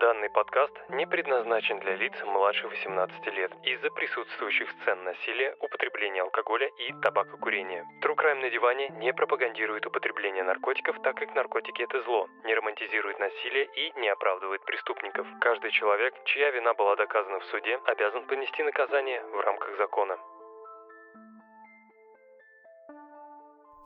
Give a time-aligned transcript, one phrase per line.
[0.00, 6.68] Данный подкаст не предназначен для лиц младше 18 лет из-за присутствующих сцен насилия, употребления алкоголя
[6.78, 7.82] и табакокурения.
[8.04, 13.18] True Crime на диване не пропагандирует употребление наркотиков, так как наркотики это зло, не романтизирует
[13.18, 15.26] насилие и не оправдывает преступников.
[15.40, 20.18] Каждый человек, чья вина была доказана в суде, обязан понести наказание в рамках закона.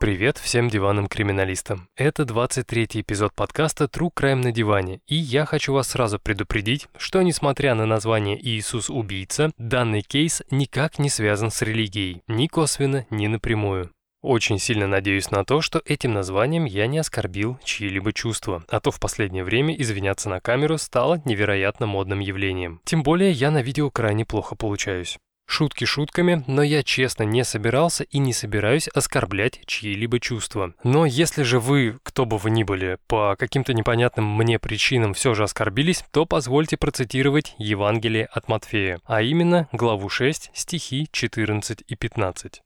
[0.01, 1.87] Привет всем диванным криминалистам.
[1.95, 7.21] Это 23-й эпизод подкаста True Crime на диване, и я хочу вас сразу предупредить, что
[7.21, 13.27] несмотря на название «Иисус убийца», данный кейс никак не связан с религией, ни косвенно, ни
[13.27, 13.91] напрямую.
[14.23, 18.89] Очень сильно надеюсь на то, что этим названием я не оскорбил чьи-либо чувства, а то
[18.89, 22.81] в последнее время извиняться на камеру стало невероятно модным явлением.
[22.85, 25.19] Тем более я на видео крайне плохо получаюсь.
[25.51, 30.73] Шутки шутками, но я честно не собирался и не собираюсь оскорблять чьи-либо чувства.
[30.85, 35.33] Но если же вы, кто бы вы ни были, по каким-то непонятным мне причинам все
[35.33, 41.95] же оскорбились, то позвольте процитировать Евангелие от Матфея, а именно главу 6, стихи 14 и
[41.97, 42.61] 15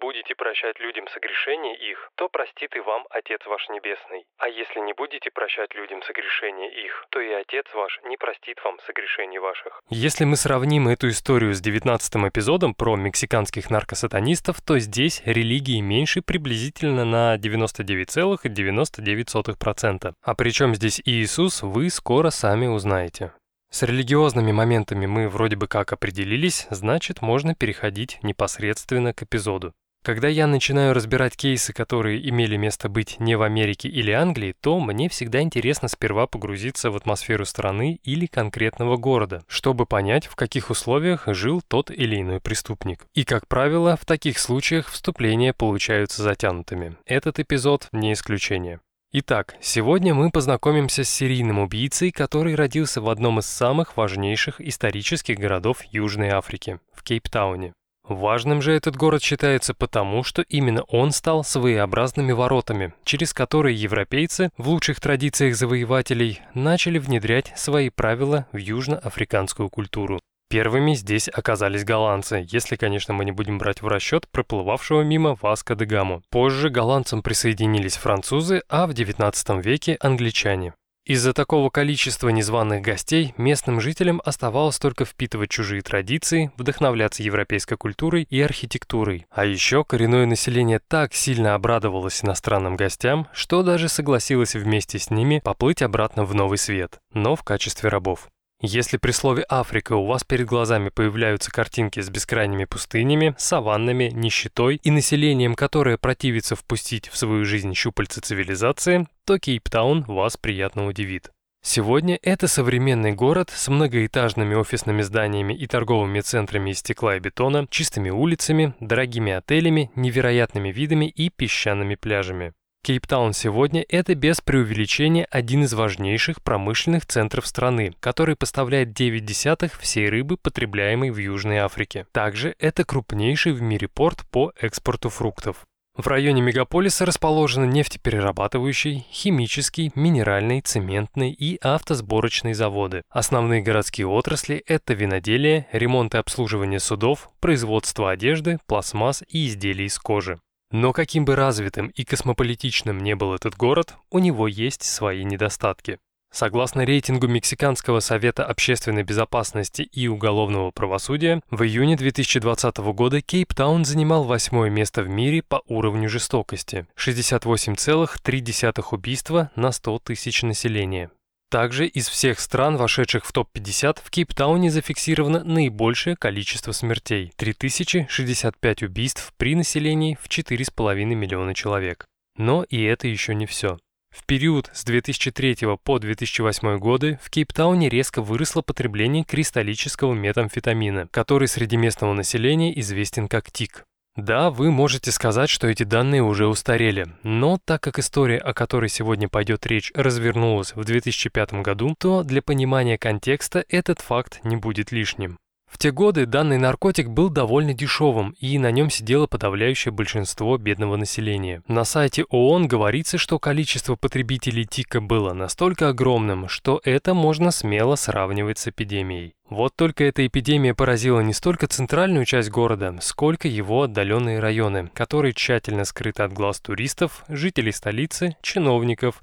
[0.00, 4.26] будете прощать людям согрешения их, то простит и вам Отец ваш Небесный.
[4.38, 8.78] А если не будете прощать людям согрешения их, то и Отец ваш не простит вам
[8.86, 9.82] согрешений ваших.
[9.88, 16.22] Если мы сравним эту историю с 19 эпизодом про мексиканских наркосатанистов, то здесь религии меньше
[16.22, 20.14] приблизительно на 99,99%.
[20.22, 23.32] А причем здесь Иисус, вы скоро сами узнаете.
[23.74, 29.72] С религиозными моментами мы вроде бы как определились, значит можно переходить непосредственно к эпизоду.
[30.04, 34.78] Когда я начинаю разбирать кейсы, которые имели место быть не в Америке или Англии, то
[34.78, 40.70] мне всегда интересно сперва погрузиться в атмосферу страны или конкретного города, чтобы понять, в каких
[40.70, 43.06] условиях жил тот или иной преступник.
[43.12, 46.96] И, как правило, в таких случаях вступления получаются затянутыми.
[47.06, 48.78] Этот эпизод не исключение.
[49.16, 55.38] Итак, сегодня мы познакомимся с серийным убийцей, который родился в одном из самых важнейших исторических
[55.38, 57.74] городов Южной Африки– в Кейптауне.
[58.08, 64.50] Важным же этот город считается потому, что именно он стал своеобразными воротами, через которые европейцы,
[64.58, 70.18] в лучших традициях завоевателей, начали внедрять свои правила в южноафриканскую культуру.
[70.54, 75.74] Первыми здесь оказались голландцы, если, конечно, мы не будем брать в расчет проплывавшего мимо Васко
[75.74, 76.22] де Гаму.
[76.30, 80.74] Позже голландцам присоединились французы, а в XIX веке англичане.
[81.04, 88.22] Из-за такого количества незваных гостей местным жителям оставалось только впитывать чужие традиции, вдохновляться европейской культурой
[88.22, 89.26] и архитектурой.
[89.30, 95.40] А еще коренное население так сильно обрадовалось иностранным гостям, что даже согласилось вместе с ними
[95.42, 98.28] поплыть обратно в Новый Свет, но в качестве рабов.
[98.60, 104.76] Если при слове «Африка» у вас перед глазами появляются картинки с бескрайними пустынями, саваннами, нищетой
[104.76, 111.30] и населением, которое противится впустить в свою жизнь щупальца цивилизации, то Кейптаун вас приятно удивит.
[111.66, 117.66] Сегодня это современный город с многоэтажными офисными зданиями и торговыми центрами из стекла и бетона,
[117.70, 122.52] чистыми улицами, дорогими отелями, невероятными видами и песчаными пляжами.
[122.84, 129.80] Кейптаун сегодня– это без преувеличения один из важнейших промышленных центров страны, который поставляет 9 десятых
[129.80, 132.06] всей рыбы, потребляемой в Южной Африке.
[132.12, 135.64] Также это крупнейший в мире порт по экспорту фруктов.
[135.96, 143.00] В районе мегаполиса расположены нефтеперерабатывающий, химический, минеральный, цементный и автосборочные заводы.
[143.08, 149.98] Основные городские отрасли– это виноделие, ремонт и обслуживание судов, производство одежды, пластмасс и изделий из
[149.98, 150.38] кожи.
[150.70, 155.98] Но каким бы развитым и космополитичным не был этот город, у него есть свои недостатки.
[156.34, 164.24] Согласно рейтингу Мексиканского совета общественной безопасности и уголовного правосудия, в июне 2020 года Кейптаун занимал
[164.24, 171.10] восьмое место в мире по уровню жестокости– 68,3 убийства на 100 тысяч населения.
[171.50, 179.32] Также из всех стран, вошедших в топ-50, в Кейптауне зафиксировано наибольшее количество смертей– 3065 убийств
[179.36, 182.06] при населении в 4,5 миллиона человек.
[182.36, 183.78] Но и это еще не все.
[184.10, 191.48] В период с 2003 по 2008 годы в Кейптауне резко выросло потребление кристаллического метамфетамина, который
[191.48, 193.84] среди местного населения известен как ТИК.
[194.16, 198.88] Да, вы можете сказать, что эти данные уже устарели, но так как история, о которой
[198.88, 204.92] сегодня пойдет речь, развернулась в 2005 году, то для понимания контекста этот факт не будет
[204.92, 205.38] лишним.
[205.74, 210.94] В те годы данный наркотик был довольно дешевым, и на нем сидело подавляющее большинство бедного
[210.94, 211.62] населения.
[211.66, 217.96] На сайте ООН говорится, что количество потребителей тика было настолько огромным, что это можно смело
[217.96, 219.34] сравнивать с эпидемией.
[219.50, 225.34] Вот только эта эпидемия поразила не столько центральную часть города, сколько его отдаленные районы, которые
[225.34, 229.20] тщательно скрыты от глаз туристов, жителей столицы, чиновников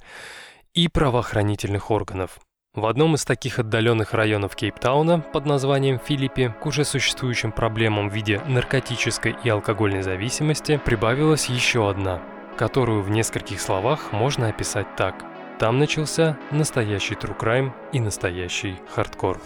[0.73, 2.39] и правоохранительных органов.
[2.73, 8.13] В одном из таких отдаленных районов Кейптауна под названием Филиппи к уже существующим проблемам в
[8.13, 12.21] виде наркотической и алкогольной зависимости прибавилась еще одна,
[12.55, 15.25] которую в нескольких словах можно описать так.
[15.59, 19.41] Там начался настоящий true crime и настоящий хардкор.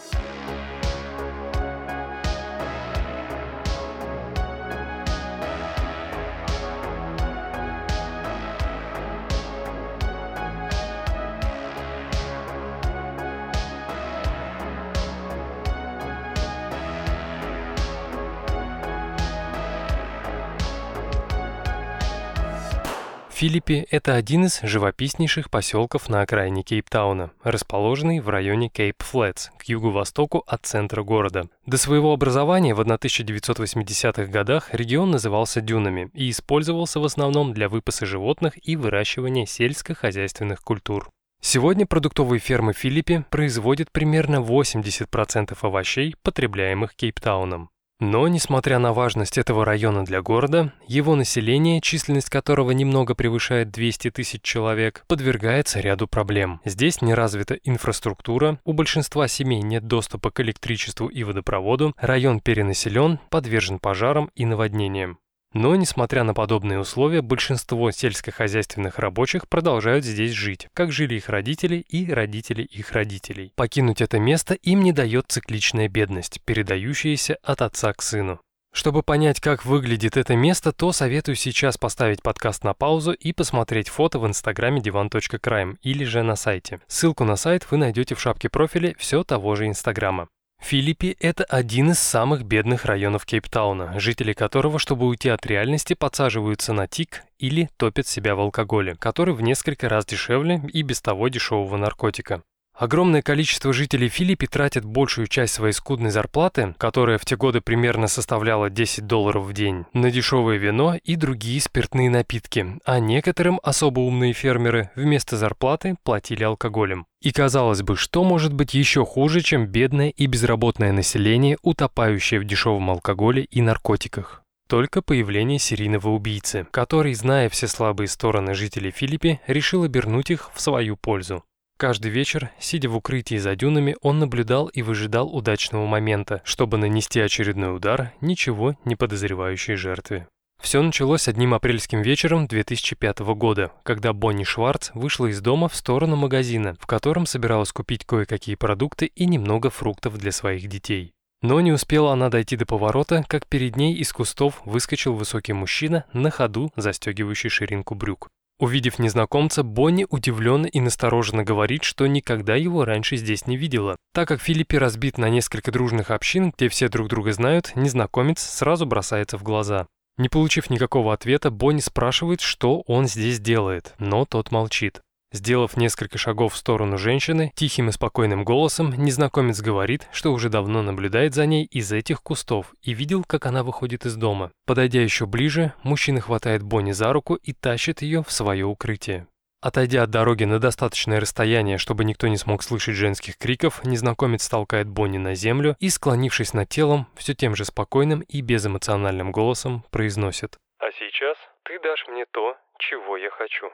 [23.46, 30.44] Филиппи– это один из живописнейших поселков на окраине Кейптауна, расположенный в районе Кейп-Флетс, к юго-востоку
[30.48, 31.48] от центра города.
[31.68, 38.08] До своего образования в 1980-х годах регион назывался дюнами и использовался в основном для выпаса
[38.08, 41.08] животных и выращивания сельскохозяйственных культур.
[41.40, 47.70] Сегодня продуктовые фермы Филиппи производят примерно 80% овощей, потребляемых Кейптауном.
[48.00, 54.12] Но, несмотря на важность этого района для города, его население, численность которого немного превышает 200
[54.12, 56.60] тысяч человек, подвергается ряду проблем.
[56.66, 63.20] Здесь не развита инфраструктура, у большинства семей нет доступа к электричеству и водопроводу, район перенаселен,
[63.30, 65.18] подвержен пожарам и наводнениям.
[65.56, 71.78] Но, несмотря на подобные условия, большинство сельскохозяйственных рабочих продолжают здесь жить, как жили их родители
[71.78, 73.54] и родители их родителей.
[73.56, 78.42] Покинуть это место им не дает цикличная бедность, передающаяся от отца к сыну.
[78.74, 83.88] Чтобы понять, как выглядит это место, то советую сейчас поставить подкаст на паузу и посмотреть
[83.88, 86.82] фото в инстаграме divan.crime или же на сайте.
[86.88, 90.28] Ссылку на сайт вы найдете в шапке профиля все того же инстаграма.
[90.66, 96.74] Филиппи– это один из самых бедных районов Кейптауна, жители которого, чтобы уйти от реальности, подсаживаются
[96.74, 101.28] на тик или топят себя в алкоголе, который в несколько раз дешевле и без того
[101.28, 102.42] дешевого наркотика.
[102.78, 108.08] Огромное количество жителей Филиппи тратят большую часть своей скудной зарплаты, которая в те годы примерно
[108.08, 114.02] составляла 10 долларов в день, на дешевое вино и другие спиртные напитки, а некоторым особо
[114.02, 117.06] умные фермеры вместо зарплаты платили алкоголем.
[117.22, 122.44] И казалось бы, что может быть еще хуже, чем бедное и безработное население, утопающее в
[122.44, 124.44] дешевом алкоголе и наркотиках?
[124.68, 130.60] Только появление серийного убийцы, который, зная все слабые стороны жителей Филиппи, решил обернуть их в
[130.60, 131.44] свою пользу.
[131.78, 137.20] Каждый вечер, сидя в укрытии за дюнами, он наблюдал и выжидал удачного момента, чтобы нанести
[137.20, 140.28] очередной удар ничего не подозревающей жертве.
[140.62, 146.16] Все началось одним апрельским вечером 2005 года, когда Бонни Шварц вышла из дома в сторону
[146.16, 151.12] магазина, в котором собиралась купить кое-какие продукты и немного фруктов для своих детей.
[151.42, 156.06] Но не успела она дойти до поворота, как перед ней из кустов выскочил высокий мужчина,
[156.14, 158.30] на ходу застегивающий ширинку брюк.
[158.58, 163.98] Увидев незнакомца, Бонни удивленно и настороженно говорит, что никогда его раньше здесь не видела.
[164.14, 168.86] Так как Филиппи разбит на несколько дружных общин, где все друг друга знают, незнакомец сразу
[168.86, 169.88] бросается в глаза.
[170.18, 175.02] Не получив никакого ответа, Бонни спрашивает, что он здесь делает, но тот молчит.
[175.36, 180.82] Сделав несколько шагов в сторону женщины, тихим и спокойным голосом незнакомец говорит, что уже давно
[180.82, 184.54] наблюдает за ней из этих кустов и видел, как она выходит из дома.
[184.66, 189.28] Подойдя еще ближе, мужчина хватает Бонни за руку и тащит ее в свое укрытие.
[189.60, 194.88] Отойдя от дороги на достаточное расстояние, чтобы никто не смог слышать женских криков, незнакомец толкает
[194.88, 200.56] Бонни на землю и, склонившись над телом, все тем же спокойным и безэмоциональным голосом произносит
[200.80, 203.70] «А сейчас ты дашь мне то, чего я хочу».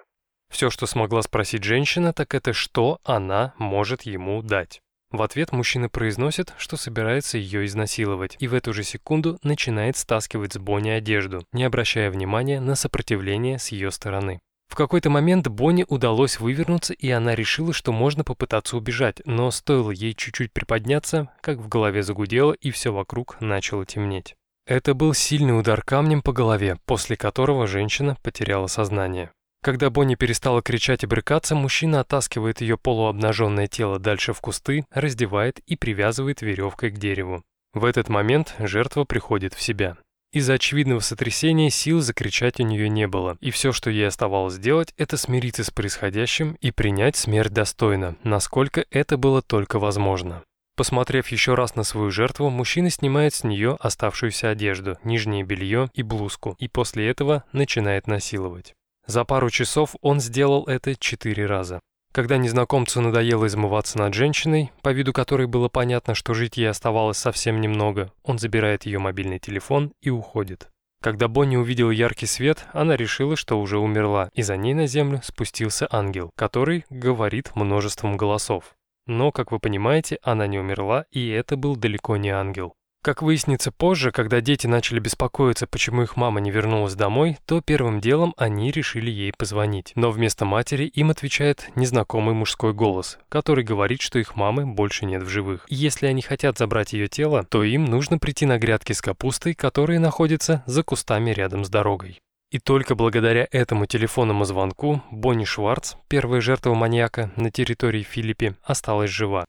[0.51, 4.81] Все, что смогла спросить женщина, так это что она может ему дать.
[5.09, 10.53] В ответ мужчина произносит, что собирается ее изнасиловать, и в эту же секунду начинает стаскивать
[10.53, 14.39] с Бонни одежду, не обращая внимания на сопротивление с ее стороны.
[14.69, 19.91] В какой-то момент Бонни удалось вывернуться, и она решила, что можно попытаться убежать, но стоило
[19.91, 24.35] ей чуть-чуть приподняться, как в голове загудело, и все вокруг начало темнеть.
[24.65, 29.31] Это был сильный удар камнем по голове, после которого женщина потеряла сознание.
[29.63, 35.59] Когда Бонни перестала кричать и брыкаться, мужчина оттаскивает ее полуобнаженное тело дальше в кусты, раздевает
[35.67, 37.43] и привязывает веревкой к дереву.
[37.73, 39.97] В этот момент жертва приходит в себя.
[40.33, 44.93] Из-за очевидного сотрясения сил закричать у нее не было, и все, что ей оставалось сделать,
[44.97, 50.43] это смириться с происходящим и принять смерть достойно, насколько это было только возможно.
[50.75, 56.01] Посмотрев еще раз на свою жертву, мужчина снимает с нее оставшуюся одежду, нижнее белье и
[56.01, 58.73] блузку, и после этого начинает насиловать.
[59.05, 61.79] За пару часов он сделал это четыре раза.
[62.13, 67.17] Когда незнакомцу надоело измываться над женщиной, по виду которой было понятно, что жить ей оставалось
[67.17, 70.69] совсем немного, он забирает ее мобильный телефон и уходит.
[71.01, 75.21] Когда Бонни увидела яркий свет, она решила, что уже умерла, и за ней на землю
[75.23, 78.75] спустился ангел, который говорит множеством голосов.
[79.07, 82.75] Но, как вы понимаете, она не умерла, и это был далеко не ангел.
[83.03, 87.99] Как выяснится позже, когда дети начали беспокоиться, почему их мама не вернулась домой, то первым
[87.99, 89.91] делом они решили ей позвонить.
[89.95, 95.23] Но вместо матери им отвечает незнакомый мужской голос, который говорит, что их мамы больше нет
[95.23, 95.65] в живых.
[95.67, 99.55] И если они хотят забрать ее тело, то им нужно прийти на грядки с капустой,
[99.55, 102.19] которые находятся за кустами рядом с дорогой.
[102.51, 109.09] И только благодаря этому телефонному звонку Бонни Шварц, первая жертва маньяка на территории Филиппи, осталась
[109.09, 109.45] жива.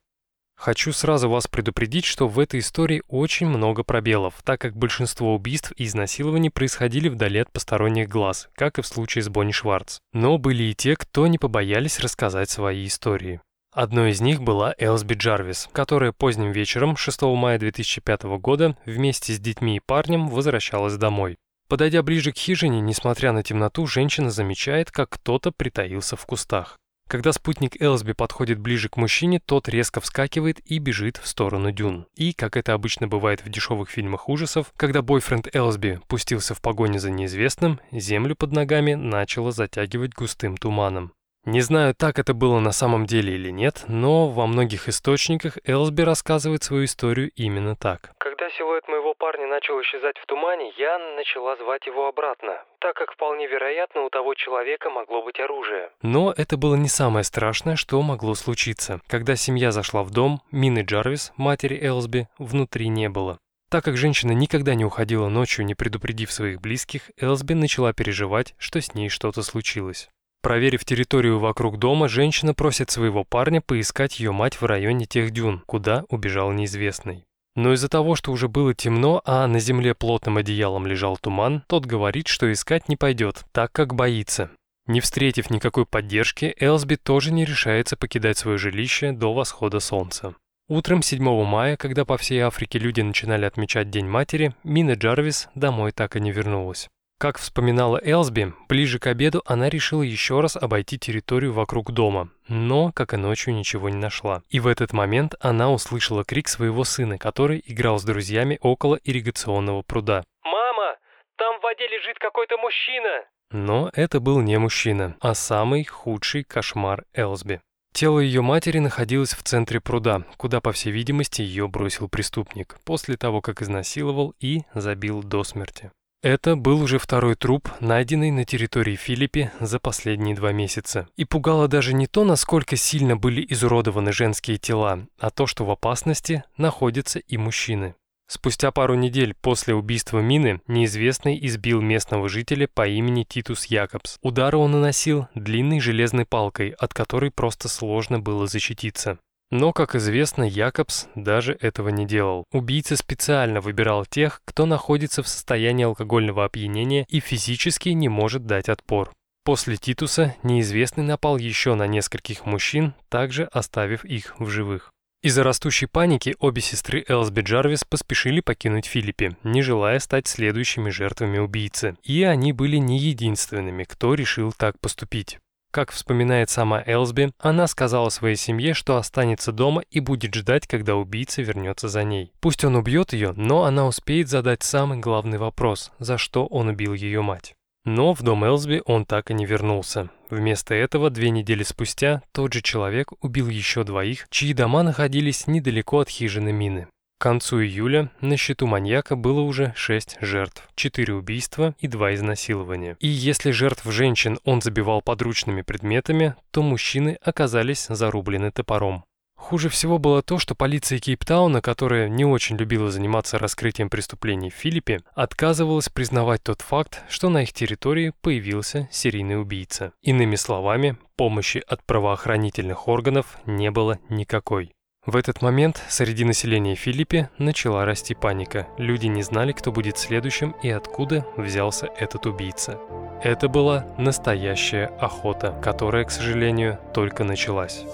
[0.63, 5.73] Хочу сразу вас предупредить, что в этой истории очень много пробелов, так как большинство убийств
[5.77, 9.99] и изнасилований происходили вдали от посторонних глаз, как и в случае с Бонни Шварц.
[10.13, 13.41] Но были и те, кто не побоялись рассказать свои истории.
[13.73, 19.41] Одной из них была Элсби Джарвис, которая поздним вечером 6 мая 2005 года вместе с
[19.41, 21.39] детьми и парнем возвращалась домой.
[21.67, 26.79] Подойдя ближе к хижине, несмотря на темноту, женщина замечает, как кто-то притаился в кустах.
[27.13, 32.07] Когда спутник Элсби подходит ближе к мужчине, тот резко вскакивает и бежит в сторону дюн.
[32.15, 37.01] И, как это обычно бывает в дешевых фильмах ужасов, когда бойфренд Элсби пустился в погоню
[37.01, 41.13] за неизвестным, землю под ногами начало затягивать густым туманом.
[41.45, 46.03] Не знаю, так это было на самом деле или нет, но во многих источниках Элсби
[46.03, 48.13] рассказывает свою историю именно так.
[48.19, 53.13] Когда силуэт моего парня начал исчезать в тумане, я начала звать его обратно, так как
[53.13, 55.91] вполне вероятно у того человека могло быть оружие.
[56.01, 59.01] Но это было не самое страшное, что могло случиться.
[59.09, 63.39] Когда семья зашла в дом, Мины Джарвис, матери Элсби, внутри не было.
[63.69, 68.81] Так как женщина никогда не уходила ночью, не предупредив своих близких, Элсби начала переживать, что
[68.81, 70.09] с ней что-то случилось.
[70.43, 75.63] Проверив территорию вокруг дома, женщина просит своего парня поискать ее мать в районе тех дюн,
[75.67, 77.25] куда убежал неизвестный.
[77.55, 81.87] Но из-за того, что уже было темно, а на земле плотным одеялом лежал туман, тот
[81.87, 84.51] говорит, что искать не пойдет, так как боится.
[84.87, 90.35] Не встретив никакой поддержки, Элсби тоже не решается покидать свое жилище до восхода солнца.
[90.69, 95.93] Утром 7 мая, когда по всей Африке люди начинали отмечать День матери, Мина Джарвис домой
[95.93, 96.89] так и не вернулась.
[97.23, 102.91] Как вспоминала Элсби, ближе к обеду она решила еще раз обойти территорию вокруг дома, но,
[102.91, 104.43] как и ночью, ничего не нашла.
[104.49, 109.83] И в этот момент она услышала крик своего сына, который играл с друзьями около ирригационного
[109.83, 110.25] пруда.
[110.43, 110.97] «Мама,
[111.37, 117.05] там в воде лежит какой-то мужчина!» Но это был не мужчина, а самый худший кошмар
[117.15, 117.61] Элсби.
[117.93, 123.17] Тело ее матери находилось в центре пруда, куда, по всей видимости, ее бросил преступник, после
[123.17, 125.93] того, как изнасиловал и забил до смерти.
[126.23, 131.09] Это был уже второй труп, найденный на территории Филиппи за последние два месяца.
[131.17, 135.71] И пугало даже не то, насколько сильно были изуродованы женские тела, а то, что в
[135.73, 137.97] опасности находятся и мужчины.
[138.29, 144.19] Спустя пару недель после убийства Мины неизвестный избил местного жителя по имени Титус Якобс.
[144.23, 149.19] Удары он наносил длинной железной палкой, от которой просто сложно было защититься.
[149.53, 152.47] Но, как известно, Якобс даже этого не делал.
[152.53, 158.71] Убийца специально выбирал тех, кто находится в состоянии алкогольного опьянения и физически не может дать
[158.71, 159.13] отпор.
[159.45, 164.91] После Титуса неизвестный напал еще на нескольких мужчин, также оставив их в живых.
[165.23, 171.37] Из-за растущей паники обе сестры Элсби Джарвис поспешили покинуть Филиппи, не желая стать следующими жертвами
[171.37, 171.95] убийцы.
[172.03, 175.39] И они были не единственными, кто решил так поступить.
[175.73, 180.97] Как вспоминает сама Элсби, она сказала своей семье, что останется дома и будет ждать, когда
[180.97, 182.31] убийца вернется за ней.
[182.41, 186.93] Пусть он убьет ее, но она успеет задать самый главный вопрос, за что он убил
[186.93, 187.55] ее мать.
[187.87, 190.11] Но в дом Элсби он так и не вернулся.
[190.29, 196.01] Вместо этого, две недели спустя, тот же человек убил еще двоих, чьи дома находились недалеко
[196.01, 196.87] от хижины Мины.
[197.23, 202.97] К концу июля на счету маньяка было уже 6 жертв, 4 убийства и 2 изнасилования.
[202.99, 209.05] И если жертв женщин он забивал подручными предметами, то мужчины оказались зарублены топором.
[209.37, 214.55] Хуже всего было то, что полиция Кейптауна, которая не очень любила заниматься раскрытием преступлений в
[214.55, 219.93] Филиппе, отказывалась признавать тот факт, что на их территории появился серийный убийца.
[220.03, 224.73] Иными словами, помощи от правоохранительных органов не было никакой.
[225.05, 228.69] В этот момент среди населения Филиппи начала расти паника.
[228.79, 232.79] Люди не знали, кто будет следующим и откуда взялся этот убийца.
[233.21, 237.85] Это была настоящая охота, которая, к сожалению, только началась.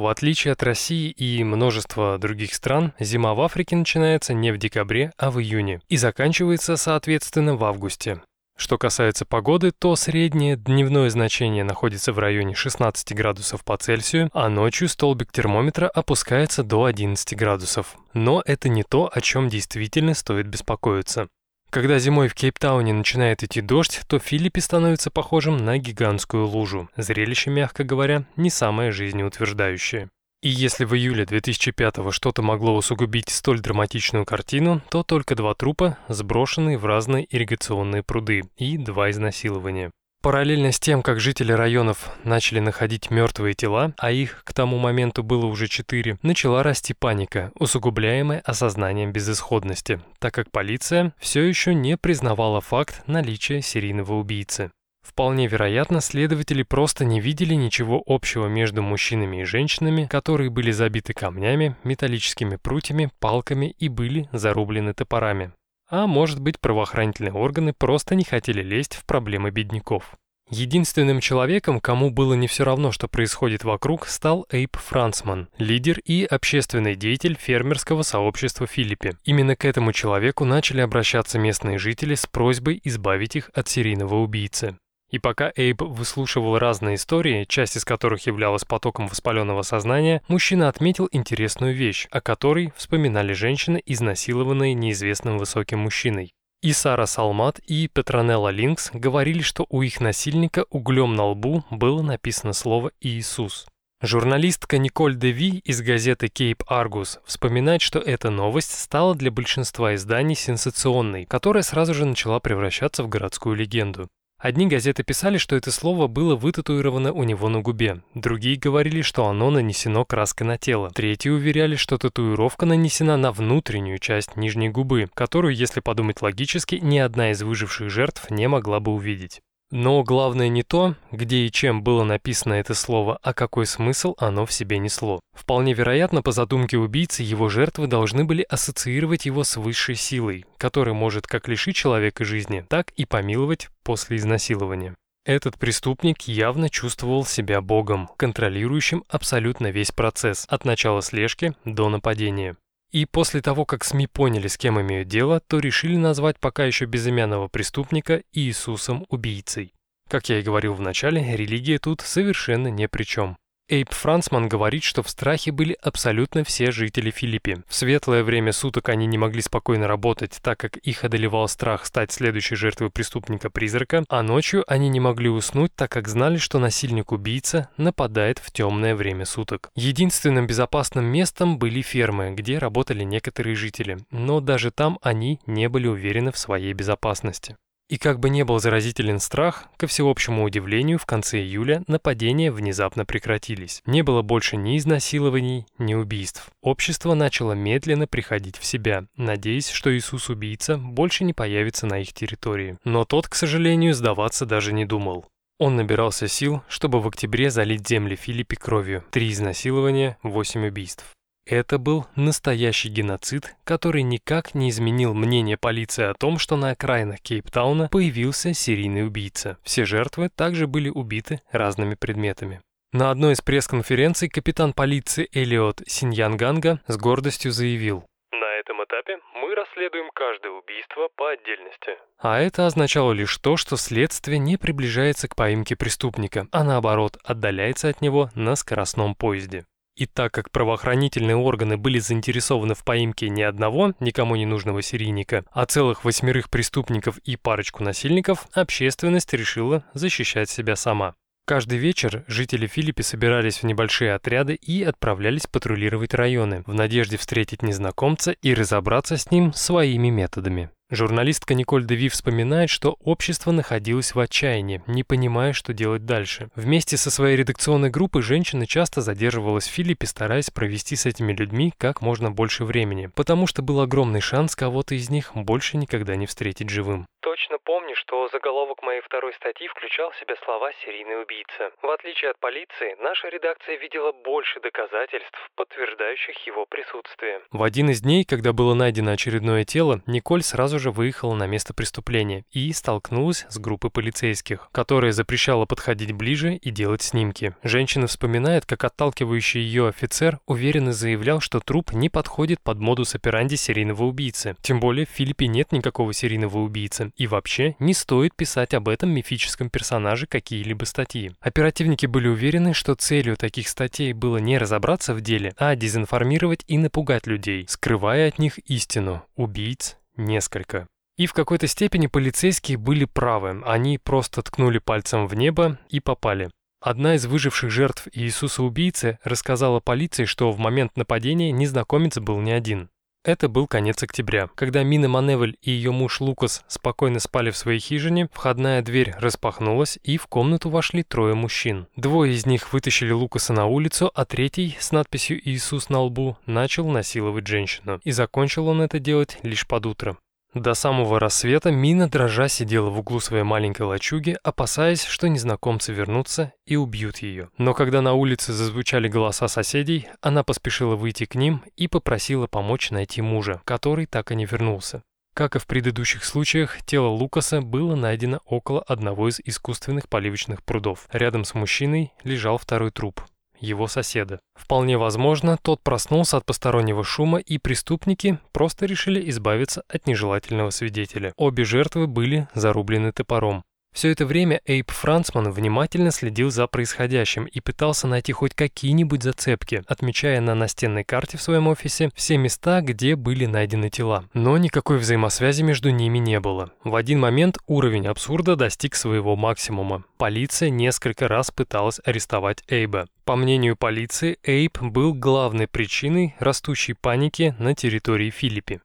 [0.00, 5.12] В отличие от России и множества других стран, зима в Африке начинается не в декабре,
[5.18, 8.22] а в июне и заканчивается, соответственно, в августе.
[8.56, 14.48] Что касается погоды, то среднее дневное значение находится в районе 16 градусов по Цельсию, а
[14.48, 17.98] ночью столбик термометра опускается до 11 градусов.
[18.14, 21.28] Но это не то, о чем действительно стоит беспокоиться.
[21.70, 26.88] Когда зимой в Кейптауне начинает идти дождь, то Филиппи становится похожим на гигантскую лужу.
[26.96, 30.08] Зрелище, мягко говоря, не самое жизнеутверждающее.
[30.42, 35.96] И если в июле 2005-го что-то могло усугубить столь драматичную картину, то только два трупа,
[36.08, 39.92] сброшенные в разные ирригационные пруды, и два изнасилования.
[40.22, 45.22] Параллельно с тем, как жители районов начали находить мертвые тела, а их к тому моменту
[45.22, 51.96] было уже четыре, начала расти паника, усугубляемая осознанием безысходности, так как полиция все еще не
[51.96, 54.70] признавала факт наличия серийного убийцы.
[55.02, 61.14] Вполне вероятно, следователи просто не видели ничего общего между мужчинами и женщинами, которые были забиты
[61.14, 65.52] камнями, металлическими прутьями, палками и были зарублены топорами.
[65.90, 70.14] А может быть, правоохранительные органы просто не хотели лезть в проблемы бедняков.
[70.48, 76.24] Единственным человеком, кому было не все равно, что происходит вокруг, стал Эйп Франсман, лидер и
[76.24, 79.16] общественный деятель фермерского сообщества Филиппе.
[79.24, 84.76] Именно к этому человеку начали обращаться местные жители с просьбой избавить их от серийного убийцы.
[85.10, 91.08] И пока Эйб выслушивал разные истории, часть из которых являлась потоком воспаленного сознания, мужчина отметил
[91.10, 96.32] интересную вещь, о которой вспоминали женщины, изнасилованные неизвестным высоким мужчиной.
[96.62, 102.02] И Сара Салмат, и Петронелла Линкс говорили, что у их насильника углем на лбу было
[102.02, 103.66] написано слово «Иисус».
[104.02, 110.34] Журналистка Николь Деви из газеты Cape Argus вспоминает, что эта новость стала для большинства изданий
[110.34, 114.08] сенсационной, которая сразу же начала превращаться в городскую легенду.
[114.40, 119.26] Одни газеты писали, что это слово было вытатуировано у него на губе, другие говорили, что
[119.26, 125.10] оно нанесено краской на тело, третьи уверяли, что татуировка нанесена на внутреннюю часть нижней губы,
[125.12, 129.42] которую, если подумать логически, ни одна из выживших жертв не могла бы увидеть.
[129.70, 134.44] Но главное не то, где и чем было написано это слово, а какой смысл оно
[134.44, 135.20] в себе несло.
[135.32, 140.94] Вполне вероятно, по задумке убийцы, его жертвы должны были ассоциировать его с высшей силой, которая
[140.94, 144.96] может как лишить человека жизни, так и помиловать после изнасилования.
[145.24, 152.56] Этот преступник явно чувствовал себя богом, контролирующим абсолютно весь процесс, от начала слежки до нападения.
[152.92, 156.86] И после того, как СМИ поняли, с кем имеют дело, то решили назвать пока еще
[156.86, 159.74] безымянного преступника Иисусом-убийцей.
[160.08, 163.36] Как я и говорил в начале, религия тут совершенно ни при чем.
[163.70, 167.62] Эйп Франсман говорит, что в страхе были абсолютно все жители Филиппи.
[167.68, 172.10] В светлое время суток они не могли спокойно работать, так как их одолевал страх стать
[172.10, 178.40] следующей жертвой преступника-призрака, а ночью они не могли уснуть, так как знали, что насильник-убийца нападает
[178.40, 179.70] в темное время суток.
[179.76, 185.86] Единственным безопасным местом были фермы, где работали некоторые жители, но даже там они не были
[185.86, 187.56] уверены в своей безопасности.
[187.90, 193.04] И как бы не был заразителен страх, ко всеобщему удивлению, в конце июля нападения внезапно
[193.04, 193.82] прекратились.
[193.84, 196.50] Не было больше ни изнасилований, ни убийств.
[196.62, 202.78] Общество начало медленно приходить в себя, надеясь, что Иисус-убийца больше не появится на их территории.
[202.84, 205.26] Но тот, к сожалению, сдаваться даже не думал.
[205.58, 209.04] Он набирался сил, чтобы в октябре залить земли Филиппе кровью.
[209.10, 211.04] Три изнасилования, восемь убийств.
[211.50, 217.18] Это был настоящий геноцид, который никак не изменил мнение полиции о том, что на окраинах
[217.22, 219.58] Кейптауна появился серийный убийца.
[219.64, 222.60] Все жертвы также были убиты разными предметами.
[222.92, 229.52] На одной из пресс-конференций капитан полиции Элиот Синьянганга с гордостью заявил, «На этом этапе мы
[229.56, 231.98] расследуем каждое убийство по отдельности».
[232.20, 237.88] А это означало лишь то, что следствие не приближается к поимке преступника, а наоборот отдаляется
[237.88, 239.64] от него на скоростном поезде.
[240.00, 245.44] И так как правоохранительные органы были заинтересованы в поимке не одного, никому не нужного серийника,
[245.52, 251.16] а целых восьмерых преступников и парочку насильников, общественность решила защищать себя сама.
[251.46, 257.60] Каждый вечер жители Филиппи собирались в небольшие отряды и отправлялись патрулировать районы, в надежде встретить
[257.60, 260.70] незнакомца и разобраться с ним своими методами.
[260.92, 266.48] Журналистка Николь Деви вспоминает, что общество находилось в отчаянии, не понимая, что делать дальше.
[266.56, 271.72] Вместе со своей редакционной группой женщина часто задерживалась в Филиппе, стараясь провести с этими людьми
[271.78, 276.26] как можно больше времени, потому что был огромный шанс кого-то из них больше никогда не
[276.26, 277.06] встретить живым.
[277.20, 281.70] Точно помню, что заголовок моей второй статьи включал в себя слова «серийный убийца».
[281.82, 287.42] В отличие от полиции, наша редакция видела больше доказательств, подтверждающих его присутствие.
[287.50, 291.74] В один из дней, когда было найдено очередное тело, Николь сразу же выехала на место
[291.74, 297.54] преступления и столкнулась с группой полицейских, которая запрещала подходить ближе и делать снимки.
[297.62, 303.56] Женщина вспоминает, как отталкивающий ее офицер уверенно заявлял, что труп не подходит под модус операнди
[303.56, 304.56] серийного убийцы.
[304.62, 309.10] Тем более в Филиппе нет никакого серийного убийцы, и вообще не стоит писать об этом
[309.10, 311.32] мифическом персонаже какие-либо статьи.
[311.40, 316.78] Оперативники были уверены, что целью таких статей было не разобраться в деле, а дезинформировать и
[316.78, 319.22] напугать людей, скрывая от них истину.
[319.36, 320.86] Убийц несколько.
[321.16, 326.50] И в какой-то степени полицейские были правы, они просто ткнули пальцем в небо и попали.
[326.80, 332.88] Одна из выживших жертв Иисуса-убийцы рассказала полиции, что в момент нападения незнакомец был не один.
[333.22, 334.48] Это был конец октября.
[334.54, 339.98] Когда Мина Маневель и ее муж Лукас спокойно спали в своей хижине, входная дверь распахнулась,
[340.02, 341.86] и в комнату вошли трое мужчин.
[341.96, 346.88] Двое из них вытащили Лукаса на улицу, а третий, с надписью «Иисус» на лбу, начал
[346.88, 348.00] насиловать женщину.
[348.04, 350.16] И закончил он это делать лишь под утро.
[350.54, 356.52] До самого рассвета Мина дрожа сидела в углу своей маленькой лачуги, опасаясь, что незнакомцы вернутся
[356.66, 357.50] и убьют ее.
[357.56, 362.90] Но когда на улице зазвучали голоса соседей, она поспешила выйти к ним и попросила помочь
[362.90, 365.04] найти мужа, который так и не вернулся.
[365.34, 371.06] Как и в предыдущих случаях, тело Лукаса было найдено около одного из искусственных поливочных прудов.
[371.12, 373.22] Рядом с мужчиной лежал второй труп
[373.60, 374.40] его соседа.
[374.54, 381.32] Вполне возможно, тот проснулся от постороннего шума, и преступники просто решили избавиться от нежелательного свидетеля.
[381.36, 383.62] Обе жертвы были зарублены топором.
[383.92, 389.82] Все это время Эйп Францман внимательно следил за происходящим и пытался найти хоть какие-нибудь зацепки,
[389.86, 394.24] отмечая на настенной карте в своем офисе все места, где были найдены тела.
[394.32, 396.70] Но никакой взаимосвязи между ними не было.
[396.84, 400.04] В один момент уровень абсурда достиг своего максимума.
[400.18, 403.06] Полиция несколько раз пыталась арестовать Эйба.
[403.24, 408.80] По мнению полиции, Эйп был главной причиной растущей паники на территории Филиппи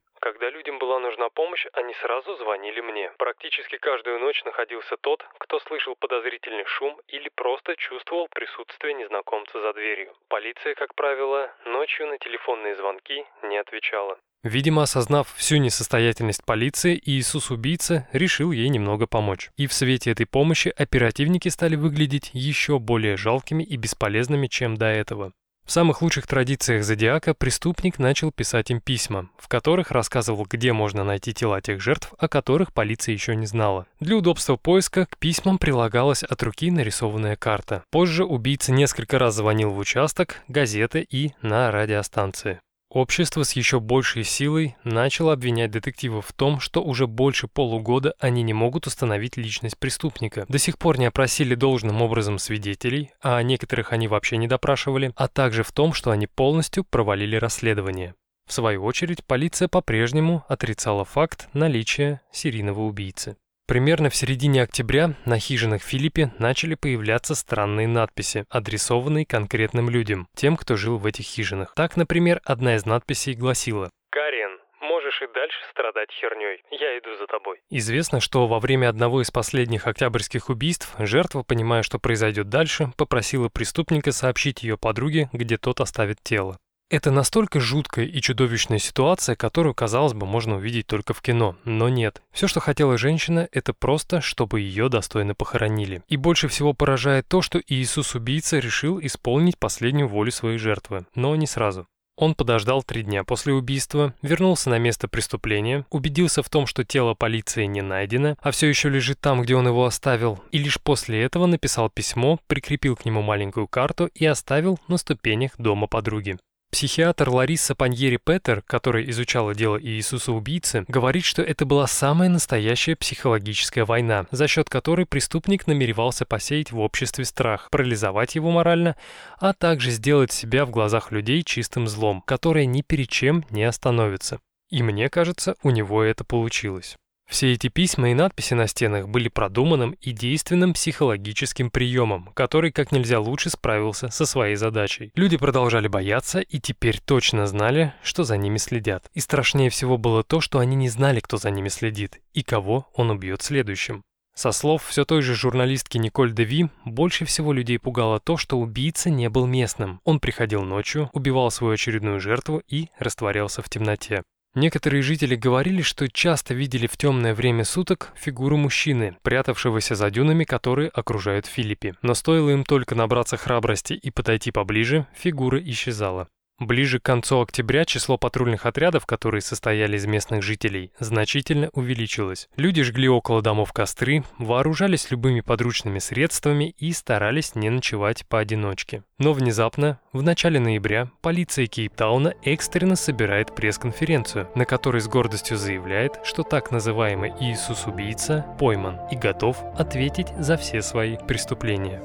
[1.55, 3.11] помощь, они сразу звонили мне.
[3.17, 9.73] Практически каждую ночь находился тот, кто слышал подозрительный шум или просто чувствовал присутствие незнакомца за
[9.73, 10.13] дверью.
[10.27, 14.17] Полиция, как правило, ночью на телефонные звонки не отвечала.
[14.43, 19.49] Видимо, осознав всю несостоятельность полиции, Иисус-убийца решил ей немного помочь.
[19.57, 24.85] И в свете этой помощи оперативники стали выглядеть еще более жалкими и бесполезными, чем до
[24.85, 25.31] этого.
[25.65, 31.03] В самых лучших традициях Зодиака преступник начал писать им письма, в которых рассказывал, где можно
[31.03, 33.87] найти тела тех жертв, о которых полиция еще не знала.
[33.99, 37.83] Для удобства поиска к письмам прилагалась от руки нарисованная карта.
[37.89, 42.59] Позже убийца несколько раз звонил в участок, газеты и на радиостанции.
[42.95, 48.41] Общество с еще большей силой начало обвинять детективов в том, что уже больше полугода они
[48.41, 50.45] не могут установить личность преступника.
[50.47, 55.27] До сих пор не опросили должным образом свидетелей, а некоторых они вообще не допрашивали, а
[55.27, 58.15] также в том, что они полностью провалили расследование.
[58.47, 63.35] В свою очередь, полиция по-прежнему отрицала факт наличия серийного убийцы.
[63.67, 70.55] Примерно в середине октября на хижинах Филиппе начали появляться странные надписи, адресованные конкретным людям, тем,
[70.55, 71.73] кто жил в этих хижинах.
[71.75, 76.61] Так, например, одна из надписей гласила «Карен, можешь и дальше страдать херней.
[76.69, 77.59] Я иду за тобой».
[77.71, 83.49] Известно, что во время одного из последних октябрьских убийств жертва, понимая, что произойдет дальше, попросила
[83.49, 86.59] преступника сообщить ее подруге, где тот оставит тело.
[86.87, 91.89] Это настолько жуткая и чудовищная ситуация, которую, казалось бы, можно увидеть только в кино, но
[91.89, 92.21] нет.
[92.31, 96.03] Все, что хотела женщина, это просто, чтобы ее достойно похоронили.
[96.07, 101.47] И больше всего поражает то, что Иисус-убийца решил исполнить последнюю волю своей жертвы, но не
[101.47, 101.87] сразу.
[102.17, 107.13] Он подождал три дня после убийства, вернулся на место преступления, убедился в том, что тело
[107.13, 111.23] полиции не найдено, а все еще лежит там, где он его оставил, и лишь после
[111.23, 116.37] этого написал письмо, прикрепил к нему маленькую карту и оставил на ступенях дома подруги.
[116.75, 123.85] Психиатр Лариса Паньери Петер, которая изучала дело Иисуса-убийцы, говорит, что это была самая настоящая психологическая
[123.85, 128.97] война, за счет которой преступник намеревался посеять в обществе страх, парализовать его морально,
[129.39, 134.41] а также сделать себя в глазах людей чистым злом, которое ни перед чем не остановится.
[134.69, 136.97] И мне кажется, у него это получилось.
[137.29, 142.91] Все эти письма и надписи на стенах были продуманным и действенным психологическим приемом, который как
[142.91, 145.11] нельзя лучше справился со своей задачей.
[145.15, 149.09] Люди продолжали бояться и теперь точно знали, что за ними следят.
[149.13, 152.87] И страшнее всего было то, что они не знали, кто за ними следит и кого
[152.93, 154.03] он убьет следующим.
[154.35, 159.09] Со слов все той же журналистки Николь Деви, больше всего людей пугало то, что убийца
[159.09, 160.01] не был местным.
[160.03, 164.23] Он приходил ночью, убивал свою очередную жертву и растворялся в темноте.
[164.55, 170.45] Некоторые жители говорили, что часто видели в темное время суток фигуру мужчины, прятавшегося за дюнами,
[170.45, 171.95] которые окружают Филиппи.
[172.01, 176.29] Но стоило им только набраться храбрости и подойти поближе, фигура исчезала.
[176.59, 182.47] Ближе к концу октября число патрульных отрядов, которые состояли из местных жителей, значительно увеличилось.
[182.55, 189.03] Люди жгли около домов костры, вооружались любыми подручными средствами и старались не ночевать поодиночке.
[189.19, 196.21] Но внезапно, в начале ноября, полиция Кейптауна экстренно собирает пресс-конференцию, на которой с гордостью заявляет,
[196.23, 202.01] что так называемый Иисус-убийца пойман и готов ответить за все свои преступления.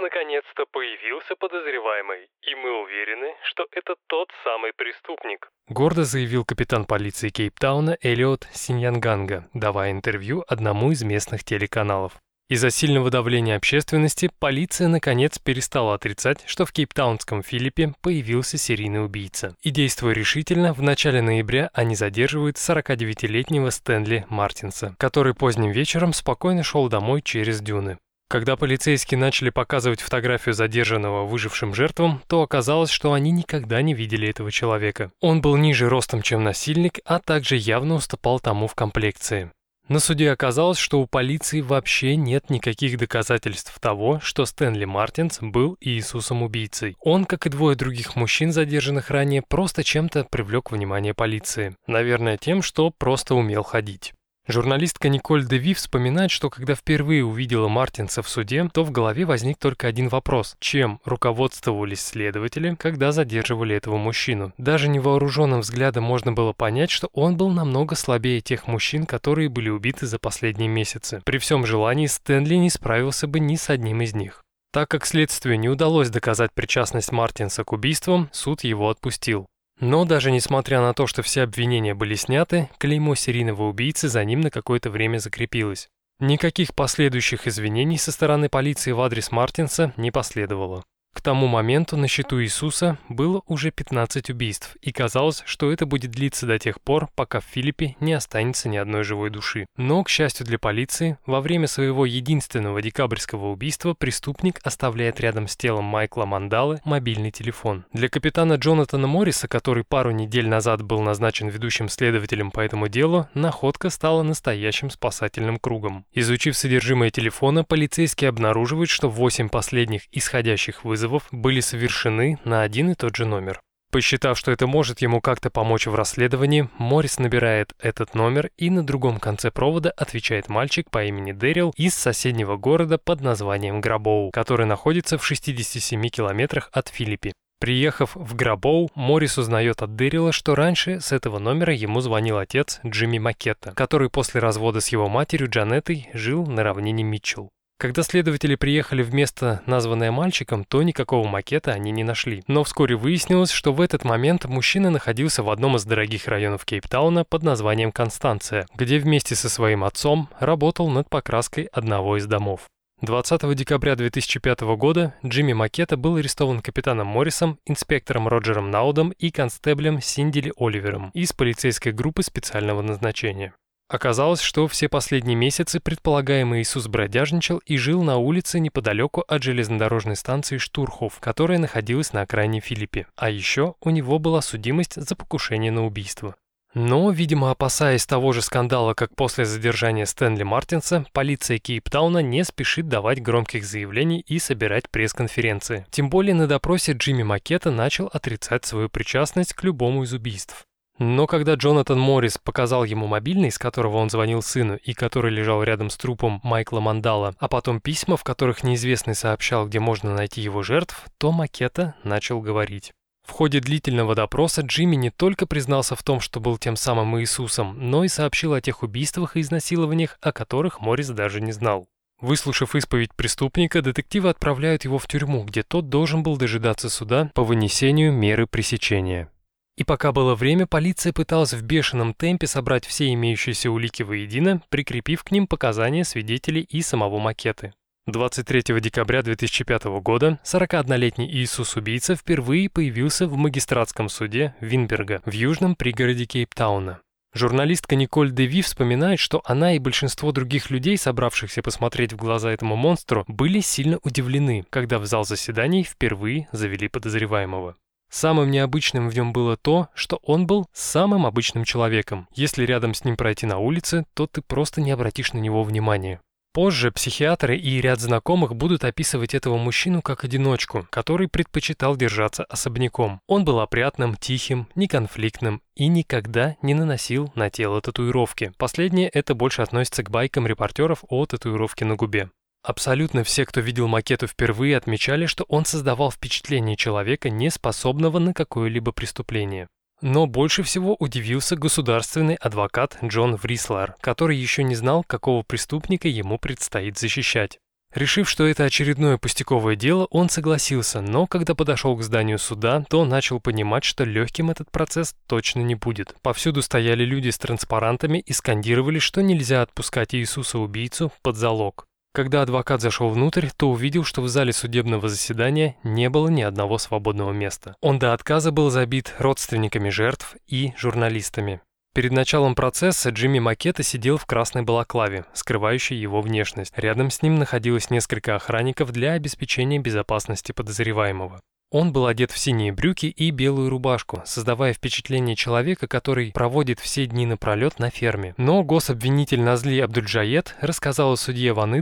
[0.00, 5.50] Наконец-то появился подозреваемый, и мы уверены, что это тот самый преступник.
[5.68, 12.12] Гордо заявил капитан полиции Кейптауна Элиот Синьянганга, давая интервью одному из местных телеканалов.
[12.50, 19.54] Из-за сильного давления общественности полиция наконец перестала отрицать, что в кейптаунском Филиппе появился серийный убийца.
[19.60, 26.62] И действуя решительно, в начале ноября они задерживают 49-летнего Стэнли Мартинса, который поздним вечером спокойно
[26.62, 27.98] шел домой через дюны.
[28.28, 34.28] Когда полицейские начали показывать фотографию задержанного выжившим жертвам, то оказалось, что они никогда не видели
[34.28, 35.10] этого человека.
[35.20, 39.50] Он был ниже ростом, чем насильник, а также явно уступал тому в комплекции.
[39.88, 45.78] На суде оказалось, что у полиции вообще нет никаких доказательств того, что Стэнли Мартинс был
[45.80, 46.96] Иисусом-убийцей.
[47.00, 51.74] Он, как и двое других мужчин, задержанных ранее, просто чем-то привлек внимание полиции.
[51.86, 54.12] Наверное, тем, что просто умел ходить.
[54.50, 59.58] Журналистка Николь Деви вспоминает, что когда впервые увидела Мартинса в суде, то в голове возник
[59.58, 60.56] только один вопрос.
[60.58, 64.54] Чем руководствовались следователи, когда задерживали этого мужчину?
[64.56, 69.68] Даже невооруженным взглядом можно было понять, что он был намного слабее тех мужчин, которые были
[69.68, 71.20] убиты за последние месяцы.
[71.26, 74.42] При всем желании Стэнли не справился бы ни с одним из них.
[74.72, 79.46] Так как следствию не удалось доказать причастность Мартинса к убийствам, суд его отпустил.
[79.80, 84.40] Но даже несмотря на то, что все обвинения были сняты, клеймо серийного убийцы за ним
[84.40, 85.88] на какое-то время закрепилось.
[86.18, 90.84] Никаких последующих извинений со стороны полиции в адрес Мартинса не последовало.
[91.18, 96.12] К тому моменту на счету Иисуса было уже 15 убийств, и казалось, что это будет
[96.12, 99.66] длиться до тех пор, пока в Филиппе не останется ни одной живой души.
[99.76, 105.56] Но, к счастью для полиции, во время своего единственного декабрьского убийства преступник оставляет рядом с
[105.56, 107.84] телом Майкла Мандалы мобильный телефон.
[107.92, 113.26] Для капитана Джонатана Морриса, который пару недель назад был назначен ведущим следователем по этому делу,
[113.34, 116.06] находка стала настоящим спасательным кругом.
[116.12, 122.90] Изучив содержимое телефона, полицейские обнаруживают, что 8 последних исходящих вызовов вызовов были совершены на один
[122.90, 123.60] и тот же номер.
[123.90, 128.84] Посчитав, что это может ему как-то помочь в расследовании, Моррис набирает этот номер и на
[128.84, 134.66] другом конце провода отвечает мальчик по имени Дэрил из соседнего города под названием Грабоу, который
[134.66, 137.32] находится в 67 километрах от Филиппи.
[137.60, 142.80] Приехав в Грабоу, Моррис узнает от Дэрила, что раньше с этого номера ему звонил отец
[142.84, 147.48] Джимми Макетта, который после развода с его матерью Джанеттой жил на равнине Митчелл.
[147.80, 152.42] Когда следователи приехали в место, названное мальчиком, то никакого макета они не нашли.
[152.48, 157.24] Но вскоре выяснилось, что в этот момент мужчина находился в одном из дорогих районов Кейптауна
[157.24, 162.62] под названием Констанция, где вместе со своим отцом работал над покраской одного из домов.
[163.02, 170.00] 20 декабря 2005 года Джимми Макета был арестован капитаном Моррисом, инспектором Роджером Наудом и констеблем
[170.02, 173.54] Синдили Оливером из полицейской группы специального назначения.
[173.88, 180.14] Оказалось, что все последние месяцы предполагаемый Иисус бродяжничал и жил на улице неподалеку от железнодорожной
[180.14, 183.06] станции Штурхов, которая находилась на окраине Филиппе.
[183.16, 186.34] А еще у него была судимость за покушение на убийство.
[186.74, 192.88] Но, видимо, опасаясь того же скандала, как после задержания Стэнли Мартинса, полиция Кейптауна не спешит
[192.88, 195.86] давать громких заявлений и собирать пресс-конференции.
[195.90, 200.67] Тем более на допросе Джимми Макета начал отрицать свою причастность к любому из убийств.
[200.98, 205.62] Но когда Джонатан Моррис показал ему мобильный, с которого он звонил сыну и который лежал
[205.62, 210.40] рядом с трупом Майкла Мандала, а потом письма, в которых неизвестный сообщал, где можно найти
[210.40, 212.92] его жертв, то Макета начал говорить.
[213.24, 217.76] В ходе длительного допроса Джимми не только признался в том, что был тем самым Иисусом,
[217.78, 221.86] но и сообщил о тех убийствах и изнасилованиях, о которых Моррис даже не знал.
[222.20, 227.44] Выслушав исповедь преступника, детективы отправляют его в тюрьму, где тот должен был дожидаться суда по
[227.44, 229.30] вынесению меры пресечения.
[229.78, 235.22] И пока было время, полиция пыталась в бешеном темпе собрать все имеющиеся улики воедино, прикрепив
[235.22, 237.72] к ним показания свидетелей и самого макеты.
[238.06, 246.24] 23 декабря 2005 года 41-летний Иисус-убийца впервые появился в магистратском суде Винберга в южном пригороде
[246.24, 246.98] Кейптауна.
[247.32, 252.74] Журналистка Николь Деви вспоминает, что она и большинство других людей, собравшихся посмотреть в глаза этому
[252.74, 257.76] монстру, были сильно удивлены, когда в зал заседаний впервые завели подозреваемого.
[258.10, 262.26] Самым необычным в нем было то, что он был самым обычным человеком.
[262.34, 266.20] Если рядом с ним пройти на улице, то ты просто не обратишь на него внимания.
[266.54, 273.20] Позже психиатры и ряд знакомых будут описывать этого мужчину как одиночку, который предпочитал держаться особняком.
[273.28, 278.52] Он был опрятным, тихим, неконфликтным и никогда не наносил на тело татуировки.
[278.56, 282.30] Последнее это больше относится к байкам репортеров о татуировке на губе.
[282.68, 288.34] Абсолютно все, кто видел макету впервые, отмечали, что он создавал впечатление человека, не способного на
[288.34, 289.68] какое-либо преступление.
[290.02, 296.36] Но больше всего удивился государственный адвокат Джон Врислар, который еще не знал, какого преступника ему
[296.36, 297.58] предстоит защищать.
[297.94, 303.06] Решив, что это очередное пустяковое дело, он согласился, но когда подошел к зданию суда, то
[303.06, 306.14] начал понимать, что легким этот процесс точно не будет.
[306.20, 311.87] Повсюду стояли люди с транспарантами и скандировали, что нельзя отпускать Иисуса-убийцу под залог.
[312.18, 316.76] Когда адвокат зашел внутрь, то увидел, что в зале судебного заседания не было ни одного
[316.76, 317.76] свободного места.
[317.80, 321.60] Он до отказа был забит родственниками жертв и журналистами.
[321.94, 326.72] Перед началом процесса Джимми Макета сидел в красной балаклаве, скрывающей его внешность.
[326.76, 331.40] Рядом с ним находилось несколько охранников для обеспечения безопасности подозреваемого.
[331.70, 337.04] Он был одет в синие брюки и белую рубашку, создавая впечатление человека, который проводит все
[337.04, 338.34] дни напролет на ферме.
[338.38, 341.74] Но гособвинитель Назли Абдульджаед рассказал судье Ван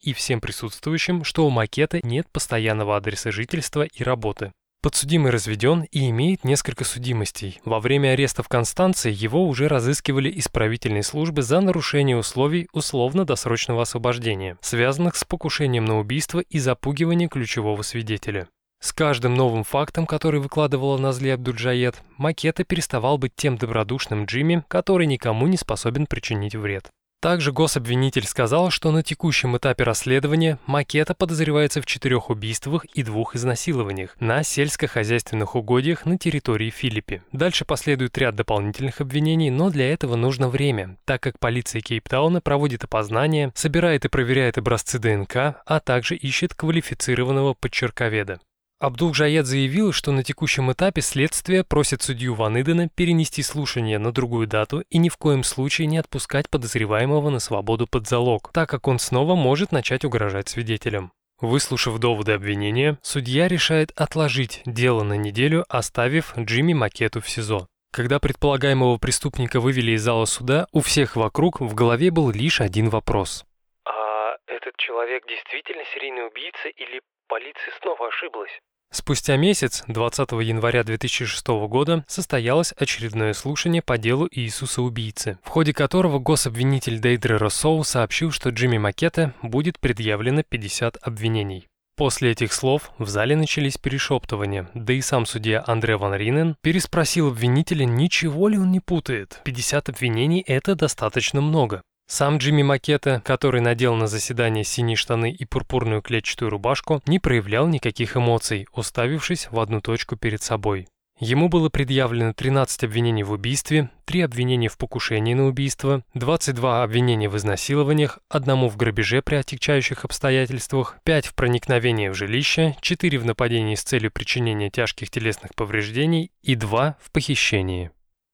[0.00, 4.52] и всем присутствующим, что у макета нет постоянного адреса жительства и работы.
[4.80, 7.60] Подсудимый разведен и имеет несколько судимостей.
[7.64, 14.56] Во время ареста в Констанции его уже разыскивали исправительные службы за нарушение условий условно-досрочного освобождения,
[14.60, 18.48] связанных с покушением на убийство и запугивание ключевого свидетеля.
[18.82, 25.06] С каждым новым фактом, который выкладывала Назли Абдульджаед, Макета переставал быть тем добродушным Джимми, который
[25.06, 26.90] никому не способен причинить вред.
[27.20, 33.36] Также гособвинитель сказал, что на текущем этапе расследования Макета подозревается в четырех убийствах и двух
[33.36, 37.22] изнасилованиях на сельскохозяйственных угодьях на территории Филиппи.
[37.30, 42.82] Дальше последует ряд дополнительных обвинений, но для этого нужно время, так как полиция Кейптауна проводит
[42.82, 48.40] опознание, собирает и проверяет образцы ДНК, а также ищет квалифицированного подчерковеда.
[48.82, 54.48] Абдул-Джаед заявил, что на текущем этапе следствие просит судью Ван Идена перенести слушание на другую
[54.48, 58.88] дату и ни в коем случае не отпускать подозреваемого на свободу под залог, так как
[58.88, 61.12] он снова может начать угрожать свидетелям.
[61.40, 67.68] Выслушав доводы обвинения, судья решает отложить дело на неделю, оставив Джимми Макету в СИЗО.
[67.92, 72.88] Когда предполагаемого преступника вывели из зала суда, у всех вокруг в голове был лишь один
[72.88, 73.44] вопрос.
[73.84, 78.50] А этот человек действительно серийный убийца или полиция снова ошиблась?
[78.92, 86.18] Спустя месяц, 20 января 2006 года, состоялось очередное слушание по делу Иисуса-убийцы, в ходе которого
[86.18, 91.68] гособвинитель Дейдре Россоу сообщил, что Джимми Макета будет предъявлено 50 обвинений.
[91.96, 97.28] После этих слов в зале начались перешептывания, да и сам судья Андре Ван Ринен переспросил
[97.28, 99.40] обвинителя, ничего ли он не путает.
[99.44, 101.82] 50 обвинений– это достаточно много.
[102.14, 107.66] Сам Джимми Макета, который надел на заседание синие штаны и пурпурную клетчатую рубашку, не проявлял
[107.66, 110.88] никаких эмоций, уставившись в одну точку перед собой.
[111.18, 117.30] Ему было предъявлено 13 обвинений в убийстве, 3 обвинения в покушении на убийство, 22 обвинения
[117.30, 123.24] в изнасилованиях, одному в грабеже при отягчающих обстоятельствах, 5 в проникновении в жилище, 4 в
[123.24, 127.90] нападении с целью причинения тяжких телесных повреждений и 2 в похищении.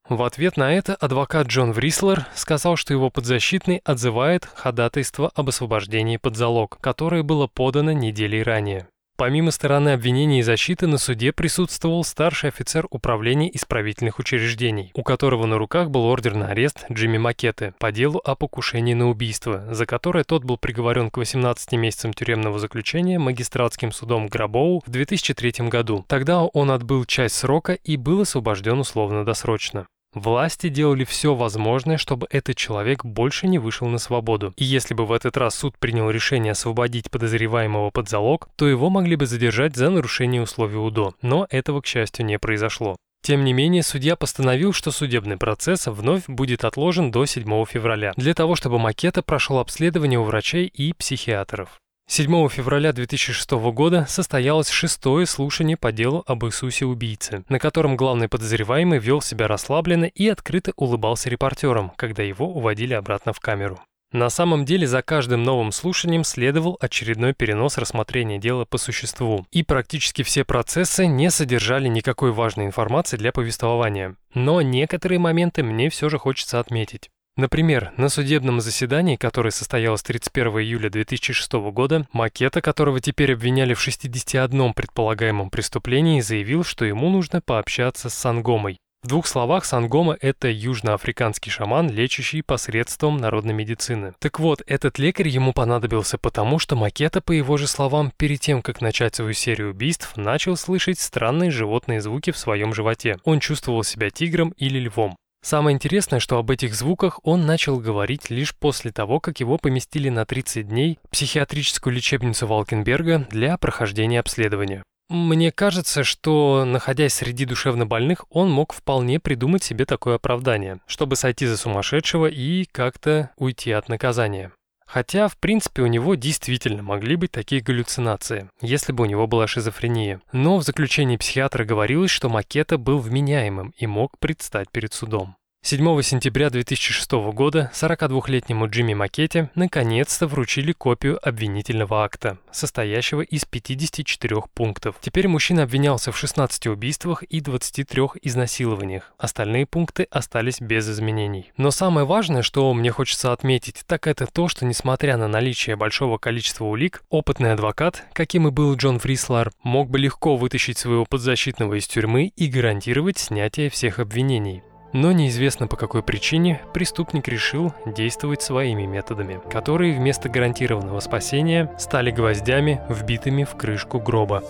[0.09, 6.16] В ответ на это адвокат Джон Врислер сказал, что его подзащитный отзывает ходатайство об освобождении
[6.16, 8.88] под залог, которое было подано неделей ранее.
[9.18, 15.44] Помимо стороны обвинения и защиты на суде присутствовал старший офицер управления исправительных учреждений, у которого
[15.44, 19.87] на руках был ордер на арест Джимми Макеты по делу о покушении на убийство, за
[19.87, 26.07] которое тот был приговорен к 18 месяцам тюремного заключения магистратским судом Грабоу в 2003 году.
[26.09, 29.88] Тогда он отбыл часть срока и был освобожден условно-досрочно.
[30.14, 34.55] Власти делали все возможное, чтобы этот человек больше не вышел на свободу.
[34.57, 38.88] И если бы в этот раз суд принял решение освободить подозреваемого под залог, то его
[38.88, 41.14] могли бы задержать за нарушение условий УДО.
[41.21, 42.97] Но этого, к счастью, не произошло.
[43.23, 48.33] Тем не менее, судья постановил, что судебный процесс вновь будет отложен до 7 февраля, для
[48.33, 51.79] того, чтобы макета прошел обследование у врачей и психиатров.
[52.11, 58.99] 7 февраля 2006 года состоялось шестое слушание по делу об Иисусе-убийце, на котором главный подозреваемый
[58.99, 63.79] вел себя расслабленно и открыто улыбался репортерам, когда его уводили обратно в камеру.
[64.11, 69.62] На самом деле за каждым новым слушанием следовал очередной перенос рассмотрения дела по существу, и
[69.62, 74.17] практически все процессы не содержали никакой важной информации для повествования.
[74.33, 77.11] Но некоторые моменты мне все же хочется отметить.
[77.39, 83.81] Например, на судебном заседании, которое состоялось 31 июля 2006 года, Макета, которого теперь обвиняли в
[83.81, 88.79] 61 предполагаемом преступлении, заявил, что ему нужно пообщаться с Сангомой.
[89.05, 94.15] В двух словах, Сангома– это южноафриканский шаман, лечащий посредством народной медицины.
[94.19, 98.63] Так вот, этот лекарь ему понадобился потому, что Макета, по его же словам, перед тем,
[98.63, 103.19] как начать свою серию убийств, начал слышать странные животные звуки в своем животе.
[103.23, 105.17] Он чувствовал себя тигром или львом.
[105.43, 110.09] Самое интересное, что об этих звуках он начал говорить лишь после того, как его поместили
[110.09, 114.83] на 30 дней в психиатрическую лечебницу Валкенберга для прохождения обследования.
[115.09, 121.47] Мне кажется, что, находясь среди душевнобольных, он мог вполне придумать себе такое оправдание, чтобы сойти
[121.47, 124.53] за сумасшедшего и как-то уйти от наказания.
[124.89, 129.47] Хотя, в принципе, у него действительно могли быть такие галлюцинации, если бы у него была
[129.47, 130.23] шизофрения.
[130.33, 135.37] Но в заключении психиатра говорилось, что Макета был вменяемым и мог предстать перед судом.
[135.69, 144.44] 7 сентября 2006 года 42-летнему Джимми Макете наконец-то вручили копию обвинительного акта, состоящего из 54
[144.54, 144.96] пунктов.
[145.02, 149.13] Теперь мужчина обвинялся в 16 убийствах и 23 изнасилованиях.
[149.19, 151.52] Остальные пункты остались без изменений.
[151.59, 156.17] Но самое важное, что мне хочется отметить, так это то, что несмотря на наличие большого
[156.17, 161.79] количества улик, опытный адвокат, каким и был Джон Фрислар, мог бы легко вытащить своего подзащитного
[161.79, 164.63] из тюрьмы и гарантировать снятие всех обвинений.
[164.93, 172.11] Но неизвестно по какой причине преступник решил действовать своими методами, которые вместо гарантированного спасения стали
[172.11, 174.43] гвоздями, вбитыми в крышку гроба.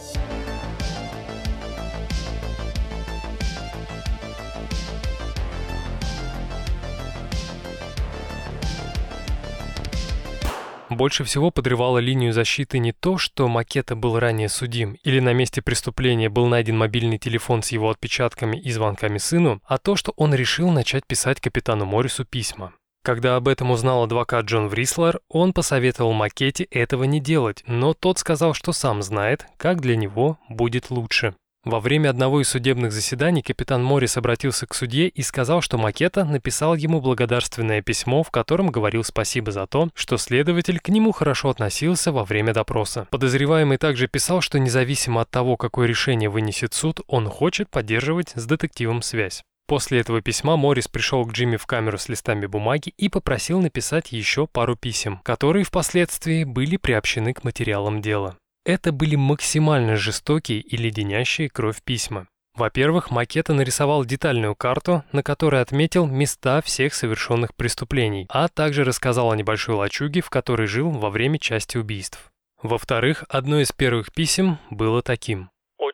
[10.98, 15.62] Больше всего подрывало линию защиты не то, что Макета был ранее судим, или на месте
[15.62, 20.34] преступления был найден мобильный телефон с его отпечатками и звонками сыну, а то, что он
[20.34, 22.72] решил начать писать капитану Моррису письма.
[23.04, 28.18] Когда об этом узнал адвокат Джон Врислер, он посоветовал Макете этого не делать, но тот
[28.18, 31.36] сказал, что сам знает, как для него будет лучше.
[31.68, 36.24] Во время одного из судебных заседаний капитан Моррис обратился к судье и сказал, что Макета
[36.24, 41.50] написал ему благодарственное письмо, в котором говорил спасибо за то, что следователь к нему хорошо
[41.50, 43.06] относился во время допроса.
[43.10, 48.46] Подозреваемый также писал, что независимо от того, какое решение вынесет суд, он хочет поддерживать с
[48.46, 49.42] детективом связь.
[49.66, 54.10] После этого письма Моррис пришел к Джимми в камеру с листами бумаги и попросил написать
[54.10, 58.38] еще пару писем, которые впоследствии были приобщены к материалам дела.
[58.68, 62.28] Это были максимально жестокие и леденящие кровь письма.
[62.54, 69.32] Во-первых, Макета нарисовал детальную карту, на которой отметил места всех совершенных преступлений, а также рассказал
[69.32, 72.30] о небольшой лачуге, в которой жил во время части убийств.
[72.62, 75.48] Во-вторых, одно из первых писем было таким.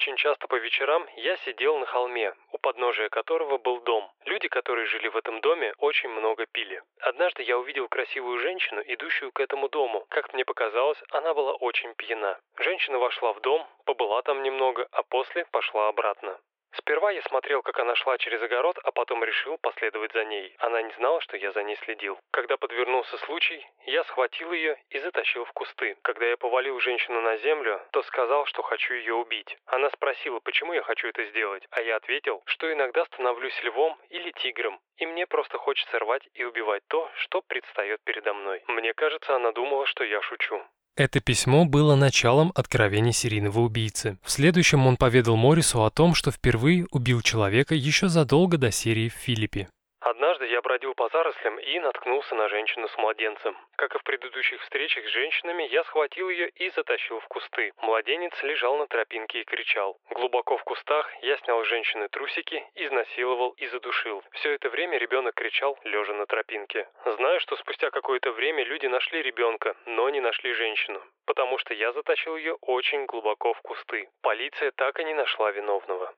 [0.04, 4.12] Очень часто по вечерам я сидел на холме, у подножия которого был дом.
[4.26, 6.82] Люди, которые жили в этом доме, очень много пили.
[7.00, 10.04] Однажды я увидел красивую женщину, идущую к этому дому.
[10.10, 12.38] Как мне показалось, она была очень пьяна.
[12.58, 16.38] Женщина вошла в дом, побыла там немного, а после пошла обратно.
[16.76, 20.54] Сперва я смотрел, как она шла через огород, а потом решил последовать за ней.
[20.58, 22.18] Она не знала, что я за ней следил.
[22.30, 25.96] Когда подвернулся случай, я схватил ее и затащил в кусты.
[26.02, 29.56] Когда я повалил женщину на землю, то сказал, что хочу ее убить.
[29.66, 34.30] Она спросила, почему я хочу это сделать, а я ответил, что иногда становлюсь львом или
[34.32, 38.62] тигром, и мне просто хочется рвать и убивать то, что предстает передо мной.
[38.66, 40.62] Мне кажется, она думала, что я шучу.
[40.96, 44.16] Это письмо было началом откровений серийного убийцы.
[44.22, 49.08] В следующем он поведал Моррису о том, что впервые убил человека еще задолго до серии
[49.08, 49.68] в Филиппе.
[50.04, 53.56] Однажды я бродил по зарослям и наткнулся на женщину с младенцем.
[53.76, 57.72] Как и в предыдущих встречах с женщинами, я схватил ее и затащил в кусты.
[57.80, 59.96] Младенец лежал на тропинке и кричал.
[60.10, 64.22] Глубоко в кустах я снял с женщины трусики, изнасиловал и задушил.
[64.32, 66.86] Все это время ребенок кричал, лежа на тропинке.
[67.06, 71.02] Знаю, что спустя какое-то время люди нашли ребенка, но не нашли женщину.
[71.24, 74.10] Потому что я затащил ее очень глубоко в кусты.
[74.20, 76.12] Полиция так и не нашла виновного.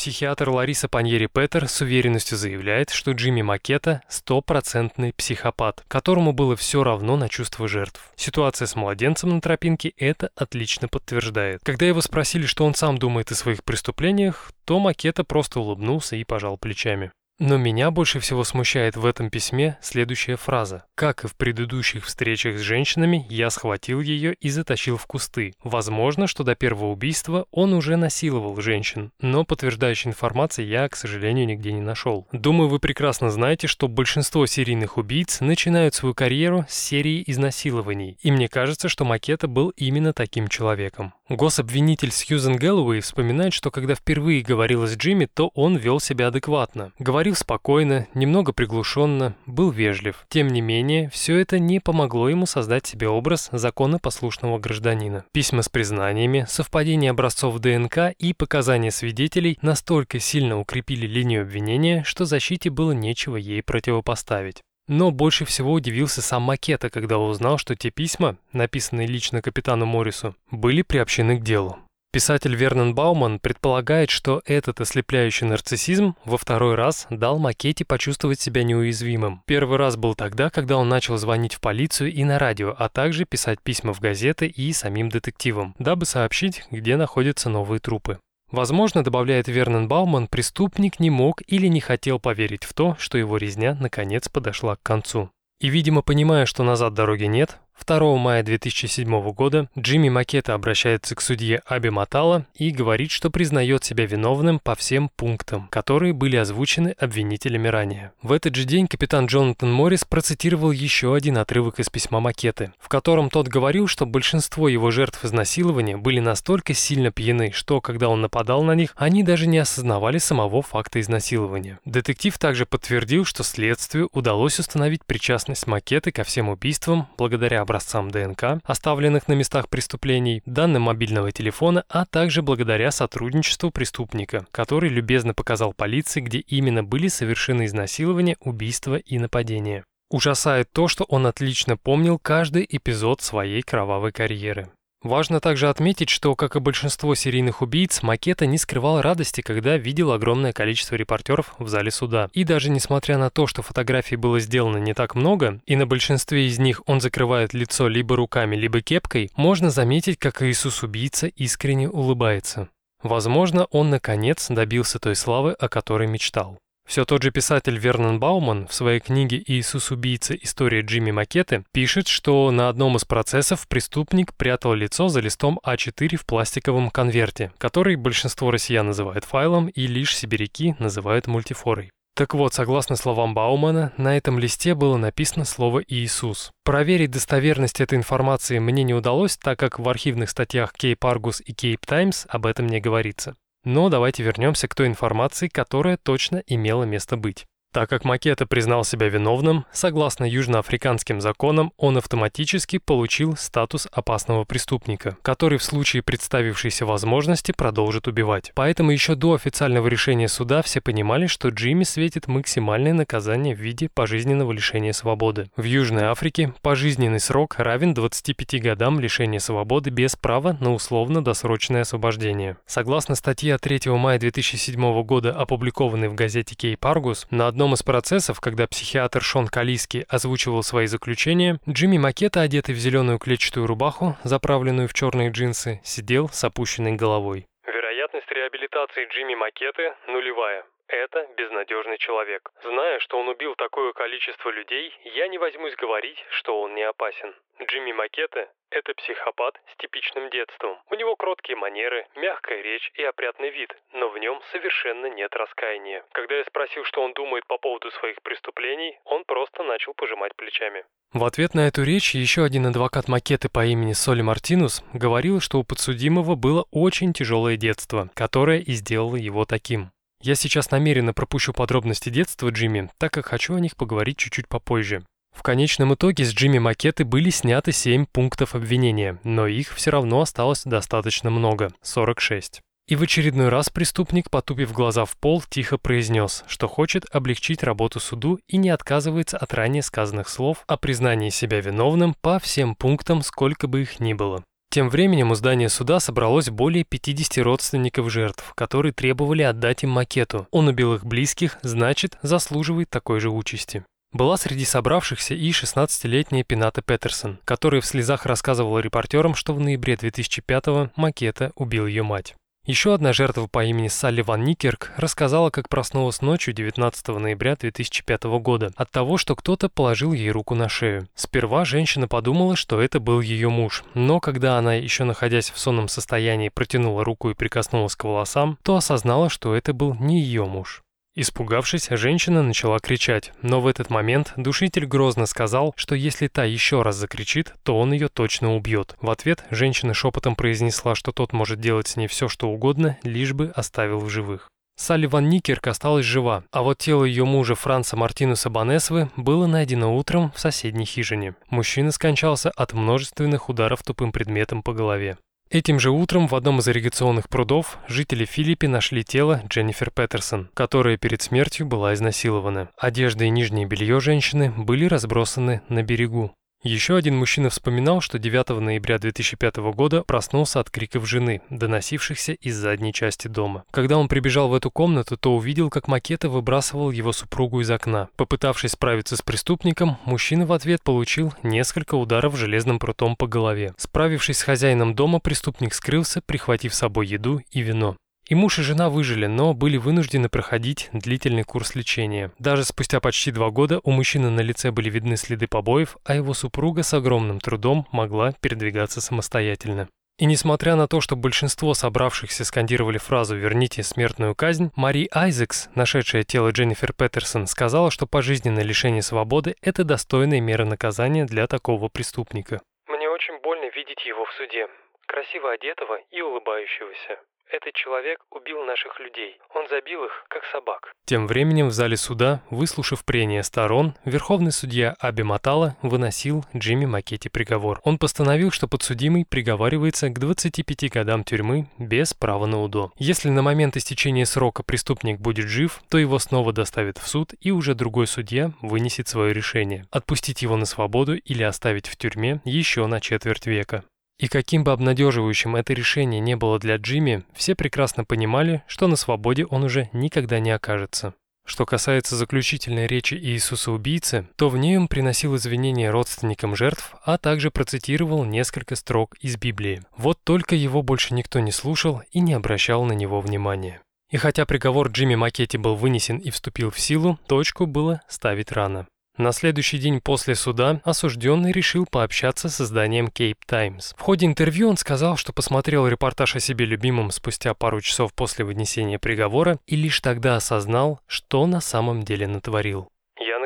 [0.00, 7.18] Психиатр Лариса Паньери-Петер с уверенностью заявляет, что Джимми Макета– стопроцентный психопат, которому было все равно
[7.18, 8.10] на чувства жертв.
[8.16, 11.60] Ситуация с младенцем на тропинке это отлично подтверждает.
[11.64, 16.24] Когда его спросили, что он сам думает о своих преступлениях, то Макета просто улыбнулся и
[16.24, 17.12] пожал плечами.
[17.40, 20.84] Но меня больше всего смущает в этом письме следующая фраза.
[20.94, 25.54] Как и в предыдущих встречах с женщинами, я схватил ее и затащил в кусты.
[25.64, 31.46] Возможно, что до первого убийства он уже насиловал женщин, но подтверждающей информации я, к сожалению,
[31.46, 32.28] нигде не нашел.
[32.30, 38.30] Думаю, вы прекрасно знаете, что большинство серийных убийц начинают свою карьеру с серии изнасилований, и
[38.30, 41.14] мне кажется, что Макета был именно таким человеком.
[41.30, 46.90] Гособвинитель Сьюзен Гэллоуэй вспоминает, что когда впервые говорила с Джимми, то он вел себя адекватно.
[46.98, 50.26] Говорил спокойно, немного приглушенно, был вежлив.
[50.28, 55.24] Тем не менее, все это не помогло ему создать себе образ законопослушного гражданина.
[55.30, 62.24] Письма с признаниями, совпадение образцов ДНК и показания свидетелей настолько сильно укрепили линию обвинения, что
[62.24, 64.64] защите было нечего ей противопоставить.
[64.90, 70.34] Но больше всего удивился сам Макета, когда узнал, что те письма, написанные лично капитану Моррису,
[70.50, 71.78] были приобщены к делу.
[72.12, 78.64] Писатель Вернон Бауман предполагает, что этот ослепляющий нарциссизм во второй раз дал Макете почувствовать себя
[78.64, 79.42] неуязвимым.
[79.46, 83.26] Первый раз был тогда, когда он начал звонить в полицию и на радио, а также
[83.26, 88.18] писать письма в газеты и самим детективам, дабы сообщить, где находятся новые трупы.
[88.50, 93.36] Возможно, добавляет Вернон Бауман, преступник не мог или не хотел поверить в то, что его
[93.36, 95.30] резня наконец подошла к концу.
[95.60, 101.20] И, видимо, понимая, что назад дороги нет, 2 мая 2007 года Джимми Макета обращается к
[101.20, 106.94] судье Аби Матала и говорит, что признает себя виновным по всем пунктам, которые были озвучены
[106.98, 108.12] обвинителями ранее.
[108.22, 112.88] В этот же день капитан Джонатан Моррис процитировал еще один отрывок из письма Макеты, в
[112.88, 118.20] котором тот говорил, что большинство его жертв изнасилования были настолько сильно пьяны, что, когда он
[118.20, 121.78] нападал на них, они даже не осознавали самого факта изнасилования.
[121.84, 128.60] Детектив также подтвердил, что следствию удалось установить причастность Макеты ко всем убийствам благодаря образцам ДНК,
[128.64, 135.72] оставленных на местах преступлений, данным мобильного телефона, а также благодаря сотрудничеству преступника, который любезно показал
[135.72, 139.84] полиции, где именно были совершены изнасилования, убийства и нападения.
[140.10, 144.68] Ужасает то, что он отлично помнил каждый эпизод своей кровавой карьеры.
[145.02, 150.12] Важно также отметить, что, как и большинство серийных убийц, Макета не скрывал радости, когда видел
[150.12, 152.28] огромное количество репортеров в зале суда.
[152.34, 156.46] И даже несмотря на то, что фотографий было сделано не так много, и на большинстве
[156.46, 162.68] из них он закрывает лицо либо руками, либо кепкой, можно заметить, как Иисус-убийца искренне улыбается.
[163.02, 166.58] Возможно, он наконец добился той славы, о которой мечтал.
[166.90, 170.34] Все тот же писатель Вернон Бауман в своей книге «Иисус-убийца.
[170.34, 176.16] История Джимми Макеты» пишет, что на одном из процессов преступник прятал лицо за листом А4
[176.16, 181.92] в пластиковом конверте, который большинство россиян называют файлом и лишь сибиряки называют мультифорой.
[182.16, 186.50] Так вот, согласно словам Баумана, на этом листе было написано слово «Иисус».
[186.64, 191.52] Проверить достоверность этой информации мне не удалось, так как в архивных статьях Cape Argus и
[191.52, 193.36] Cape Times об этом не говорится.
[193.64, 197.46] Но давайте вернемся к той информации, которая точно имела место быть.
[197.72, 205.16] Так как Макета признал себя виновным, согласно южноафриканским законам, он автоматически получил статус опасного преступника,
[205.22, 208.50] который в случае представившейся возможности продолжит убивать.
[208.56, 213.88] Поэтому еще до официального решения суда все понимали, что Джимми светит максимальное наказание в виде
[213.88, 215.48] пожизненного лишения свободы.
[215.56, 222.56] В Южной Африке пожизненный срок равен 25 годам лишения свободы без права на условно-досрочное освобождение.
[222.66, 227.74] Согласно статье от 3 мая 2007 года, опубликованной в газете Кейп Аргус, на одном одном
[227.74, 233.66] из процессов, когда психиатр Шон Калиски озвучивал свои заключения, Джимми Макета, одетый в зеленую клетчатую
[233.66, 237.46] рубаху, заправленную в черные джинсы, сидел с опущенной головой.
[237.66, 240.64] Вероятность реабилитации Джимми Макеты нулевая.
[240.90, 242.50] Это безнадежный человек.
[242.64, 247.32] Зная, что он убил такое количество людей, я не возьмусь говорить, что он не опасен.
[247.62, 250.78] Джимми Макете– это психопат с типичным детством.
[250.90, 256.04] У него кроткие манеры, мягкая речь и опрятный вид, но в нем совершенно нет раскаяния.
[256.10, 260.84] Когда я спросил, что он думает по поводу своих преступлений, он просто начал пожимать плечами.
[261.12, 265.58] В ответ на эту речь еще один адвокат Макеты по имени Соли Мартинус говорил, что
[265.58, 269.92] у подсудимого было очень тяжелое детство, которое и сделало его таким.
[270.22, 275.02] Я сейчас намеренно пропущу подробности детства Джимми, так как хочу о них поговорить чуть-чуть попозже.
[275.34, 280.20] В конечном итоге с Джимми Макеты были сняты 7 пунктов обвинения, но их все равно
[280.20, 282.60] осталось достаточно много– 46.
[282.88, 288.00] И в очередной раз преступник, потупив глаза в пол, тихо произнес, что хочет облегчить работу
[288.00, 293.22] суду и не отказывается от ранее сказанных слов о признании себя виновным по всем пунктам,
[293.22, 294.42] сколько бы их ни было.
[294.72, 300.46] Тем временем у здания суда собралось более 50 родственников жертв, которые требовали отдать им макету.
[300.52, 303.84] Он убил их близких, значит, заслуживает такой же участи.
[304.12, 309.94] Была среди собравшихся и 16-летняя Пината Петерсон, которая в слезах рассказывала репортерам, что в ноябре
[309.94, 312.36] 2005-го Макета убил ее мать.
[312.66, 318.24] Еще одна жертва по имени Салли Ван Никерк рассказала, как проснулась ночью 19 ноября 2005
[318.38, 321.08] года от того, что кто-то положил ей руку на шею.
[321.14, 325.88] Сперва женщина подумала, что это был ее муж, но когда она, еще находясь в сонном
[325.88, 330.82] состоянии, протянула руку и прикоснулась к волосам, то осознала, что это был не ее муж.
[331.16, 336.82] Испугавшись, женщина начала кричать, но в этот момент душитель грозно сказал, что если та еще
[336.82, 338.94] раз закричит, то он ее точно убьет.
[339.00, 343.32] В ответ женщина шепотом произнесла, что тот может делать с ней все, что угодно, лишь
[343.32, 344.48] бы оставил в живых.
[344.76, 349.94] Салли Ван Никерк осталась жива, а вот тело ее мужа Франца Мартинуса Банесвы было найдено
[349.94, 351.34] утром в соседней хижине.
[351.50, 355.18] Мужчина скончался от множественных ударов тупым предметом по голове.
[355.52, 360.96] Этим же утром в одном из ирригационных прудов жители Филиппи нашли тело Дженнифер Петерсон, которая
[360.96, 362.68] перед смертью была изнасилована.
[362.78, 366.32] Одежда и нижнее белье женщины были разбросаны на берегу.
[366.62, 372.54] Еще один мужчина вспоминал, что 9 ноября 2005 года проснулся от криков жены, доносившихся из
[372.54, 373.64] задней части дома.
[373.70, 378.10] Когда он прибежал в эту комнату, то увидел, как Макета выбрасывал его супругу из окна.
[378.16, 383.72] Попытавшись справиться с преступником, мужчина в ответ получил несколько ударов железным прутом по голове.
[383.78, 387.96] Справившись с хозяином дома, преступник скрылся, прихватив с собой еду и вино.
[388.30, 392.30] И муж и жена выжили, но были вынуждены проходить длительный курс лечения.
[392.38, 396.32] Даже спустя почти два года у мужчины на лице были видны следы побоев, а его
[396.32, 399.88] супруга с огромным трудом могла передвигаться самостоятельно.
[400.20, 406.22] И несмотря на то, что большинство собравшихся скандировали фразу «верните смертную казнь», Мари Айзекс, нашедшая
[406.22, 412.60] тело Дженнифер Петерсон, сказала, что пожизненное лишение свободы– это достойная мера наказания для такого преступника.
[412.86, 414.68] «Мне очень больно видеть его в суде,
[415.08, 417.18] красиво одетого и улыбающегося.
[417.52, 419.36] Этот человек убил наших людей.
[419.54, 420.92] Он забил их, как собак.
[421.04, 427.28] Тем временем в зале суда, выслушав прения сторон, верховный судья Аби Матала выносил Джимми Макете
[427.28, 427.80] приговор.
[427.82, 432.92] Он постановил, что подсудимый приговаривается к 25 годам тюрьмы без права на УДО.
[432.96, 437.50] Если на момент истечения срока преступник будет жив, то его снова доставят в суд, и
[437.50, 442.86] уже другой судья вынесет свое решение– отпустить его на свободу или оставить в тюрьме еще
[442.86, 443.82] на четверть века.
[444.20, 448.96] И каким бы обнадеживающим это решение не было для Джимми, все прекрасно понимали, что на
[448.96, 451.14] свободе он уже никогда не окажется.
[451.46, 457.50] Что касается заключительной речи Иисуса-убийцы, то в ней он приносил извинения родственникам жертв, а также
[457.50, 459.80] процитировал несколько строк из Библии.
[459.96, 463.80] Вот только его больше никто не слушал и не обращал на него внимания.
[464.10, 468.86] И хотя приговор Джимми Макетти был вынесен и вступил в силу, точку было ставить рано.
[469.16, 473.94] На следующий день после суда осужденный решил пообщаться с изданием Cape Times.
[473.98, 478.44] В ходе интервью он сказал, что посмотрел репортаж о себе любимом спустя пару часов после
[478.44, 482.88] вынесения приговора и лишь тогда осознал, что на самом деле натворил.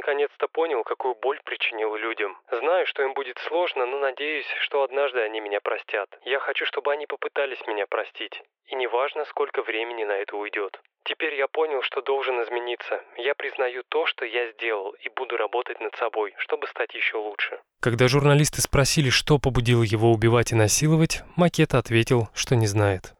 [0.05, 2.37] Наконец-то понял, какую боль причинил людям.
[2.51, 6.11] Знаю, что им будет сложно, но надеюсь, что однажды они меня простят.
[6.27, 8.43] Я хочу, чтобы они попытались меня простить.
[8.67, 10.79] И неважно, сколько времени на это уйдет.
[11.05, 13.03] Теперь я понял, что должен измениться.
[13.17, 17.59] Я признаю то, что я сделал, и буду работать над собой, чтобы стать еще лучше.
[17.81, 23.14] Когда журналисты спросили, что побудило его убивать и насиловать, Макет ответил, что не знает.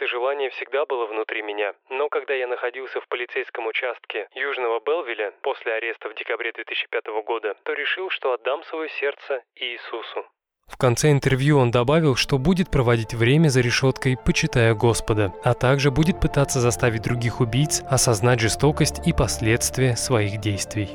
[0.00, 5.34] Это желание всегда было внутри меня, но когда я находился в полицейском участке Южного Белвиля
[5.42, 10.24] после ареста в декабре 2005 года, то решил, что отдам свое сердце Иисусу.
[10.68, 15.90] В конце интервью он добавил, что будет проводить время за решеткой, почитая Господа, а также
[15.90, 20.88] будет пытаться заставить других убийц осознать жестокость и последствия своих действий.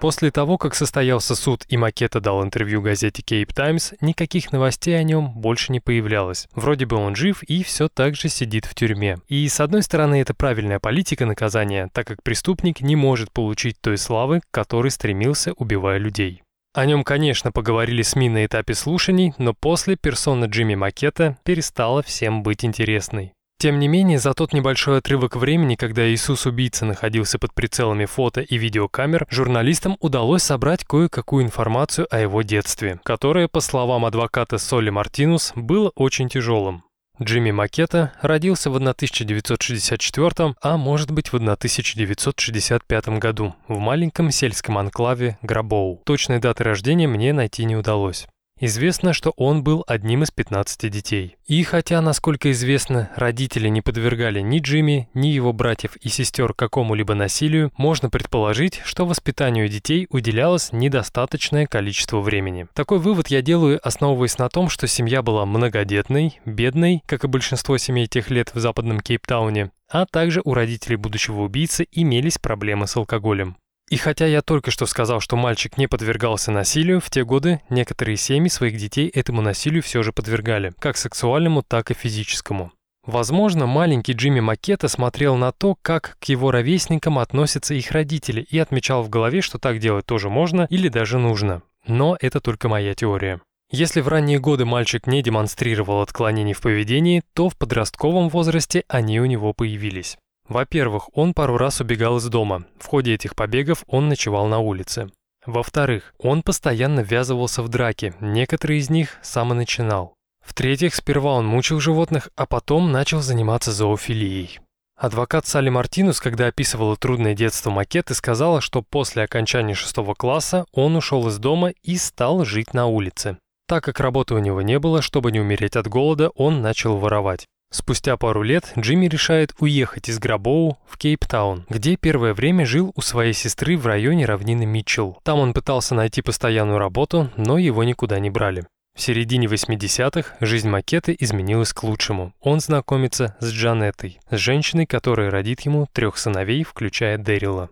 [0.00, 5.02] После того, как состоялся суд и Макета дал интервью газете Cape Times, никаких новостей о
[5.02, 6.48] нем больше не появлялось.
[6.54, 9.16] Вроде бы он жив и все так же сидит в тюрьме.
[9.28, 13.96] И с одной стороны это правильная политика наказания, так как преступник не может получить той
[13.96, 16.42] славы, к которой стремился, убивая людей.
[16.74, 22.42] О нем, конечно, поговорили СМИ на этапе слушаний, но после персона Джимми Макета перестала всем
[22.42, 23.32] быть интересной.
[23.58, 28.58] Тем не менее, за тот небольшой отрывок времени, когда Иисус-убийца находился под прицелами фото и
[28.58, 35.52] видеокамер, журналистам удалось собрать кое-какую информацию о его детстве, которое, по словам адвоката Соли Мартинус,
[35.54, 36.82] было очень тяжелым.
[37.22, 45.38] Джимми Макета родился в 1964, а может быть в 1965 году в маленьком сельском анклаве
[45.40, 46.02] Грабоу.
[46.04, 48.26] Точной даты рождения мне найти не удалось.
[48.58, 51.36] Известно, что он был одним из 15 детей.
[51.46, 57.14] И хотя, насколько известно, родители не подвергали ни Джимми, ни его братьев и сестер какому-либо
[57.14, 62.66] насилию, можно предположить, что воспитанию детей уделялось недостаточное количество времени.
[62.72, 67.76] Такой вывод я делаю, основываясь на том, что семья была многодетной, бедной, как и большинство
[67.76, 72.96] семей тех лет в западном Кейптауне, а также у родителей будущего убийцы имелись проблемы с
[72.96, 73.56] алкоголем.
[73.88, 78.16] И хотя я только что сказал, что мальчик не подвергался насилию, в те годы некоторые
[78.16, 82.72] семьи своих детей этому насилию все же подвергали, как сексуальному, так и физическому.
[83.06, 88.58] Возможно, маленький Джимми Макета смотрел на то, как к его ровесникам относятся их родители и
[88.58, 91.62] отмечал в голове, что так делать тоже можно или даже нужно.
[91.86, 93.40] Но это только моя теория.
[93.70, 99.20] Если в ранние годы мальчик не демонстрировал отклонений в поведении, то в подростковом возрасте они
[99.20, 100.18] у него появились.
[100.48, 102.64] Во-первых, он пару раз убегал из дома.
[102.78, 105.10] В ходе этих побегов он ночевал на улице.
[105.44, 110.14] Во-вторых, он постоянно ввязывался в драки, некоторые из них сам и начинал.
[110.44, 114.60] В-третьих, сперва он мучил животных, а потом начал заниматься зоофилией.
[114.96, 120.96] Адвокат Салли Мартинус, когда описывала трудное детство макеты, сказала, что после окончания шестого класса он
[120.96, 123.36] ушел из дома и стал жить на улице.
[123.68, 127.46] Так как работы у него не было, чтобы не умереть от голода, он начал воровать.
[127.70, 133.00] Спустя пару лет Джимми решает уехать из Грабоу в Кейптаун, где первое время жил у
[133.00, 135.18] своей сестры в районе равнины Митчелл.
[135.24, 138.64] Там он пытался найти постоянную работу, но его никуда не брали.
[138.96, 142.32] В середине 80-х жизнь Макеты изменилась к лучшему.
[142.40, 147.68] Он знакомится с Джанеттой, с женщиной, которая родит ему трех сыновей, включая Дэрила.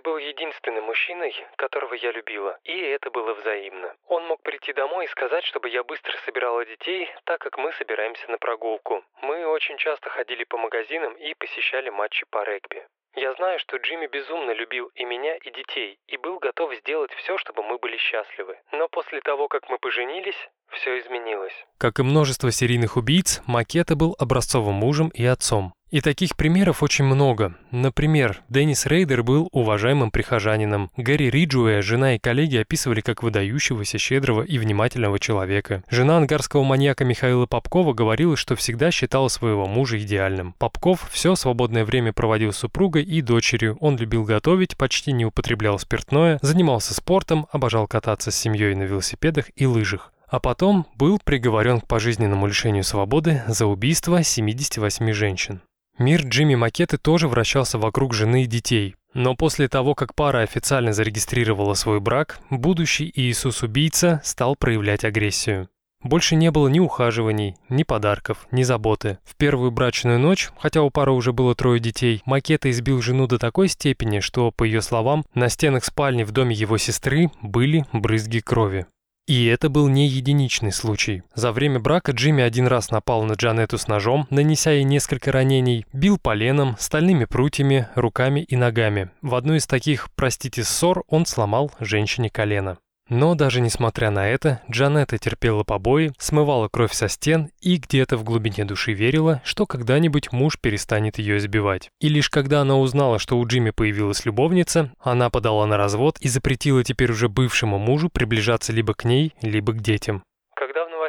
[0.00, 3.94] Джимми был единственным мужчиной, которого я любила, и это было взаимно.
[4.08, 8.30] Он мог прийти домой и сказать, чтобы я быстро собирала детей, так как мы собираемся
[8.30, 9.04] на прогулку.
[9.22, 12.86] Мы очень часто ходили по магазинам и посещали матчи по регби.
[13.16, 17.36] Я знаю, что Джимми безумно любил и меня, и детей, и был готов сделать все,
[17.38, 18.56] чтобы мы были счастливы.
[18.72, 21.66] Но после того, как мы поженились, все изменилось.
[21.78, 25.74] Как и множество серийных убийц, Макета был образцовым мужем и отцом.
[25.90, 27.54] И таких примеров очень много.
[27.72, 30.90] Например, Деннис Рейдер был уважаемым прихожанином.
[30.96, 35.82] Гэри Риджуэ, жена и коллеги описывали как выдающегося, щедрого и внимательного человека.
[35.90, 40.54] Жена ангарского маньяка Михаила Попкова говорила, что всегда считала своего мужа идеальным.
[40.58, 43.76] Попков все свободное время проводил с супругой и дочерью.
[43.80, 49.46] Он любил готовить, почти не употреблял спиртное, занимался спортом, обожал кататься с семьей на велосипедах
[49.56, 55.60] и лыжах а потом был приговорен к пожизненному лишению свободы за убийство 78 женщин.
[55.98, 58.96] Мир Джимми Макеты тоже вращался вокруг жены и детей.
[59.12, 65.68] Но после того, как пара официально зарегистрировала свой брак, будущий Иисус-убийца стал проявлять агрессию.
[66.02, 69.18] Больше не было ни ухаживаний, ни подарков, ни заботы.
[69.22, 73.38] В первую брачную ночь, хотя у пары уже было трое детей, Макета избил жену до
[73.38, 78.38] такой степени, что, по ее словам, на стенах спальни в доме его сестры были брызги
[78.38, 78.86] крови.
[79.26, 81.22] И это был не единичный случай.
[81.34, 85.86] За время брака Джимми один раз напал на Джанетту с ножом, нанеся ей несколько ранений,
[85.92, 89.10] бил поленом, стальными прутьями, руками и ногами.
[89.22, 92.78] В одну из таких, простите, ссор он сломал женщине колено.
[93.10, 98.22] Но даже несмотря на это, Джанетта терпела побои, смывала кровь со стен и где-то в
[98.22, 101.90] глубине души верила, что когда-нибудь муж перестанет ее избивать.
[102.00, 106.28] И лишь когда она узнала, что у Джимми появилась любовница, она подала на развод и
[106.28, 110.22] запретила теперь уже бывшему мужу приближаться либо к ней, либо к детям.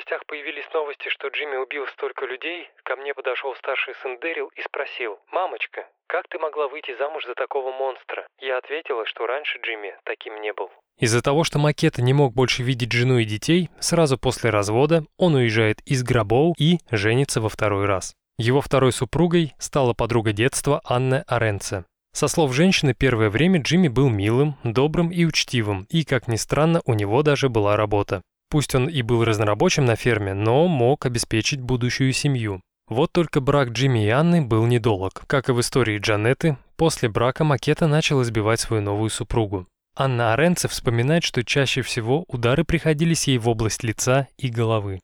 [0.01, 4.61] Новостях появились новости, что Джимми убил столько людей, ко мне подошел старший сын Дэрил и
[4.63, 9.93] спросил, «Мамочка, как ты могла выйти замуж за такого монстра?» Я ответила, что раньше Джимми
[10.03, 10.71] таким не был.
[10.97, 15.35] Из-за того, что Макета не мог больше видеть жену и детей, сразу после развода он
[15.35, 18.15] уезжает из Грабоу и женится во второй раз.
[18.39, 21.85] Его второй супругой стала подруга детства Анна Аренце.
[22.11, 26.81] Со слов женщины, первое время Джимми был милым, добрым и учтивым, и, как ни странно,
[26.85, 28.23] у него даже была работа.
[28.51, 32.61] Пусть он и был разнорабочим на ферме, но мог обеспечить будущую семью.
[32.89, 35.23] Вот только брак Джимми и Анны был недолг.
[35.25, 39.67] Как и в истории Джанетты, после брака Макета начал избивать свою новую супругу.
[39.95, 44.99] Анна Аренце вспоминает, что чаще всего удары приходились ей в область лица и головы.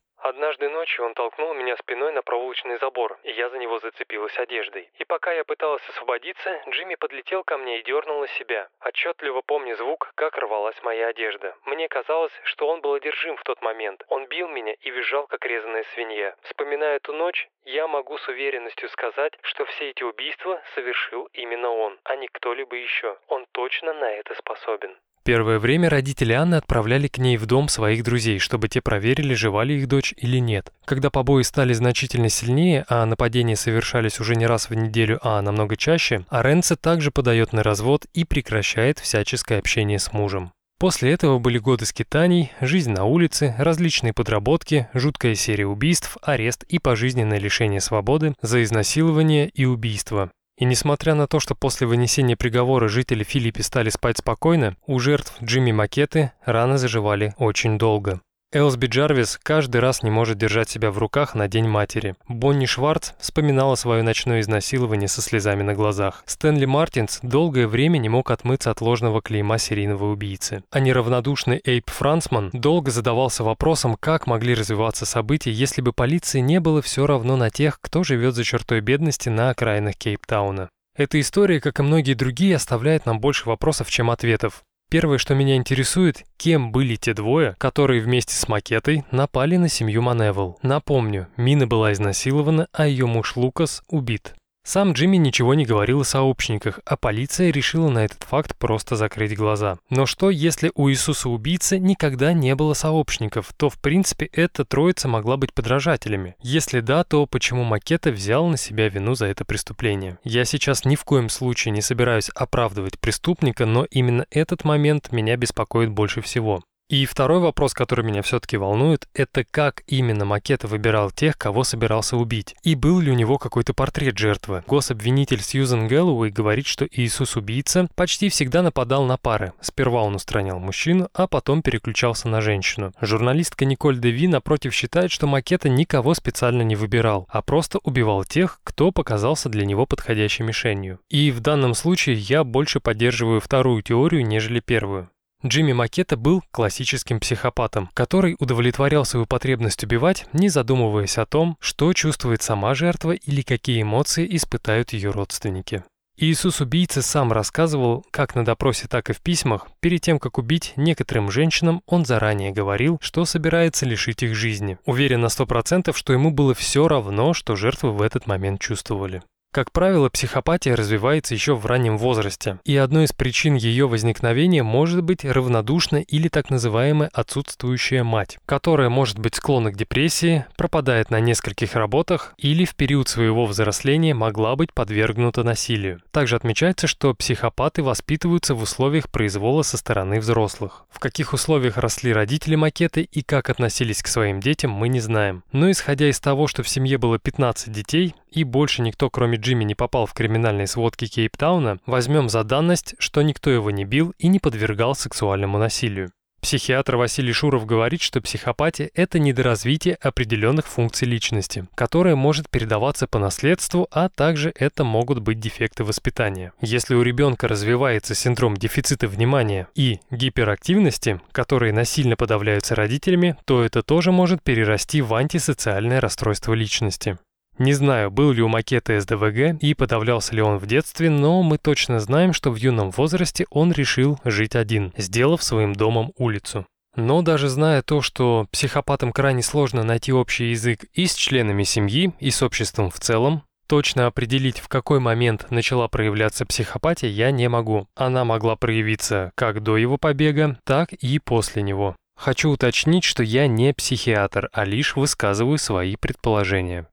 [0.87, 4.89] Ночью он толкнул меня спиной на проволочный забор, и я за него зацепилась одеждой.
[4.99, 8.69] И пока я пыталась освободиться, Джимми подлетел ко мне и дернул на себя.
[8.79, 11.57] Отчетливо помню звук, как рвалась моя одежда.
[11.65, 14.01] Мне казалось, что он был одержим в тот момент.
[14.07, 16.37] Он бил меня и визжал, как резаная свинья.
[16.43, 21.99] Вспоминая эту ночь, я могу с уверенностью сказать, что все эти убийства совершил именно он,
[22.05, 23.17] а не кто-либо еще.
[23.27, 24.97] Он точно на это способен.
[25.27, 29.65] Первое время родители Анны отправляли к ней в дом своих друзей, чтобы те проверили, жива
[29.65, 30.71] ли их дочь или нет.
[30.85, 35.75] Когда побои стали значительно сильнее, а нападения совершались уже не раз в неделю, а намного
[35.75, 40.53] чаще, Аренце также подает на развод и прекращает всяческое общение с мужем.
[40.79, 46.79] После этого были годы скитаний, жизнь на улице, различные подработки, жуткая серия убийств, арест и
[46.79, 50.31] пожизненное лишение свободы за изнасилование и убийство.
[50.57, 55.35] И несмотря на то, что после вынесения приговора жители Филиппи стали спать спокойно, у жертв
[55.43, 58.21] Джимми Макеты раны заживали очень долго.
[58.53, 62.15] Элсби Джарвис каждый раз не может держать себя в руках на День матери.
[62.29, 66.23] Бонни Шварц вспоминала свое ночное изнасилование со слезами на глазах.
[66.25, 70.63] Стэнли Мартинс долгое время не мог отмыться от ложного клейма серийного убийцы.
[70.71, 76.61] А неравнодушный Эйп Франсман долго задавался вопросом, как могли развиваться события, если бы полиции не
[76.61, 80.69] было все равно на тех, кто живет за чертой бедности на окраинах Кейптауна.
[80.95, 84.63] Эта история, как и многие другие, оставляет нам больше вопросов, чем ответов.
[84.89, 90.01] Первое, что меня интересует, кем были те двое, которые вместе с Макетой напали на семью
[90.01, 90.57] Маневел.
[90.61, 94.33] Напомню, Мина была изнасилована, а ее муж Лукас убит.
[94.67, 99.33] Сам Джимми ничего не говорил о сообщниках, а полиция решила на этот факт просто закрыть
[99.33, 99.77] глаза.
[99.89, 105.37] Но что, если у Иисуса-убийцы никогда не было сообщников, то в принципе эта троица могла
[105.37, 106.35] быть подражателями.
[106.41, 110.19] Если да, то почему Макета взял на себя вину за это преступление?
[110.25, 115.37] Я сейчас ни в коем случае не собираюсь оправдывать преступника, но именно этот момент меня
[115.37, 116.61] беспокоит больше всего.
[116.89, 122.15] И второй вопрос, который меня все-таки волнует, это как именно Макета выбирал тех, кого собирался
[122.15, 122.55] убить.
[122.63, 124.63] И был ли у него какой-то портрет жертвы.
[124.67, 129.51] Гособвинитель Сьюзен Гэллоуэй говорит, что Иисус-убийца почти всегда нападал на пары.
[129.59, 132.93] Сперва он устранял мужчину, а потом переключался на женщину.
[133.01, 138.61] Журналистка Николь Деви, напротив, считает, что Макета никого специально не выбирал, а просто убивал тех,
[138.63, 140.99] кто показался для него подходящей мишенью.
[141.09, 145.09] И в данном случае я больше поддерживаю вторую теорию, нежели первую.
[145.47, 151.93] Джимми Макета был классическим психопатом, который удовлетворял свою потребность убивать, не задумываясь о том, что
[151.93, 155.83] чувствует сама жертва или какие эмоции испытают ее родственники.
[156.19, 161.29] Иисус-убийца сам рассказывал, как на допросе, так и в письмах, перед тем, как убить некоторым
[161.29, 164.79] женщинам, он заранее говорил, что собирается лишить их жизни.
[164.85, 169.21] Уверен на 100%, что ему было все равно, что жертвы в этот момент чувствовали.
[169.51, 175.01] Как правило, психопатия развивается еще в раннем возрасте, и одной из причин ее возникновения может
[175.01, 181.19] быть равнодушная или так называемая отсутствующая мать, которая может быть склонна к депрессии, пропадает на
[181.19, 186.01] нескольких работах или в период своего взросления могла быть подвергнута насилию.
[186.11, 190.85] Также отмечается, что психопаты воспитываются в условиях произвола со стороны взрослых.
[190.91, 195.43] В каких условиях росли родители Макеты и как относились к своим детям, мы не знаем.
[195.51, 199.63] Но исходя из того, что в семье было 15 детей, и больше никто, кроме Джимми,
[199.63, 204.27] не попал в криминальные сводки Кейптауна, возьмем за данность, что никто его не бил и
[204.27, 206.11] не подвергал сексуальному насилию.
[206.41, 213.19] Психиатр Василий Шуров говорит, что психопатия– это недоразвитие определенных функций личности, которое может передаваться по
[213.19, 216.53] наследству, а также это могут быть дефекты воспитания.
[216.61, 223.81] Если у ребенка развивается синдром дефицита внимания и гиперактивности, которые насильно подавляются родителями, то это
[223.81, 227.17] тоже может перерасти в антисоциальное расстройство личности.
[227.59, 231.57] Не знаю, был ли у макета СДВГ и подавлялся ли он в детстве, но мы
[231.57, 236.67] точно знаем, что в юном возрасте он решил жить один, сделав своим домом улицу.
[236.95, 242.13] Но даже зная то, что психопатам крайне сложно найти общий язык и с членами семьи,
[242.19, 247.49] и с обществом в целом, точно определить, в какой момент начала проявляться психопатия, я не
[247.49, 247.87] могу.
[247.95, 251.95] Она могла проявиться как до его побега, так и после него.
[252.17, 256.87] Хочу уточнить, что я не психиатр, а лишь высказываю свои предположения.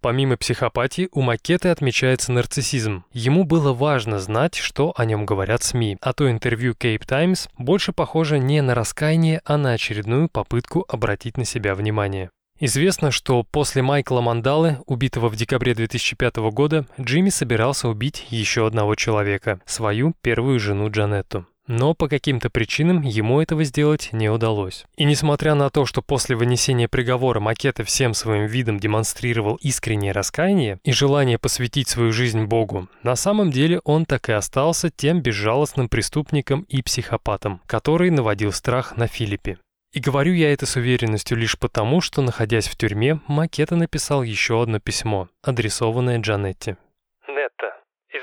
[0.00, 3.04] Помимо психопатии, у Макеты отмечается нарциссизм.
[3.12, 7.92] Ему было важно знать, что о нем говорят СМИ, а то интервью Cape Times больше
[7.92, 12.30] похоже не на раскаяние, а на очередную попытку обратить на себя внимание.
[12.60, 18.96] Известно, что после Майкла Мандалы, убитого в декабре 2005 года, Джимми собирался убить еще одного
[18.96, 21.46] человека, свою первую жену Джанетту.
[21.68, 24.86] Но по каким-то причинам ему этого сделать не удалось.
[24.96, 30.80] И несмотря на то, что после вынесения приговора Макета всем своим видом демонстрировал искреннее раскаяние
[30.82, 35.90] и желание посвятить свою жизнь Богу, на самом деле он так и остался тем безжалостным
[35.90, 39.58] преступником и психопатом, который наводил страх на Филиппе.
[39.92, 44.62] И говорю я это с уверенностью лишь потому, что, находясь в тюрьме, Макета написал еще
[44.62, 46.78] одно письмо, адресованное Джанетте.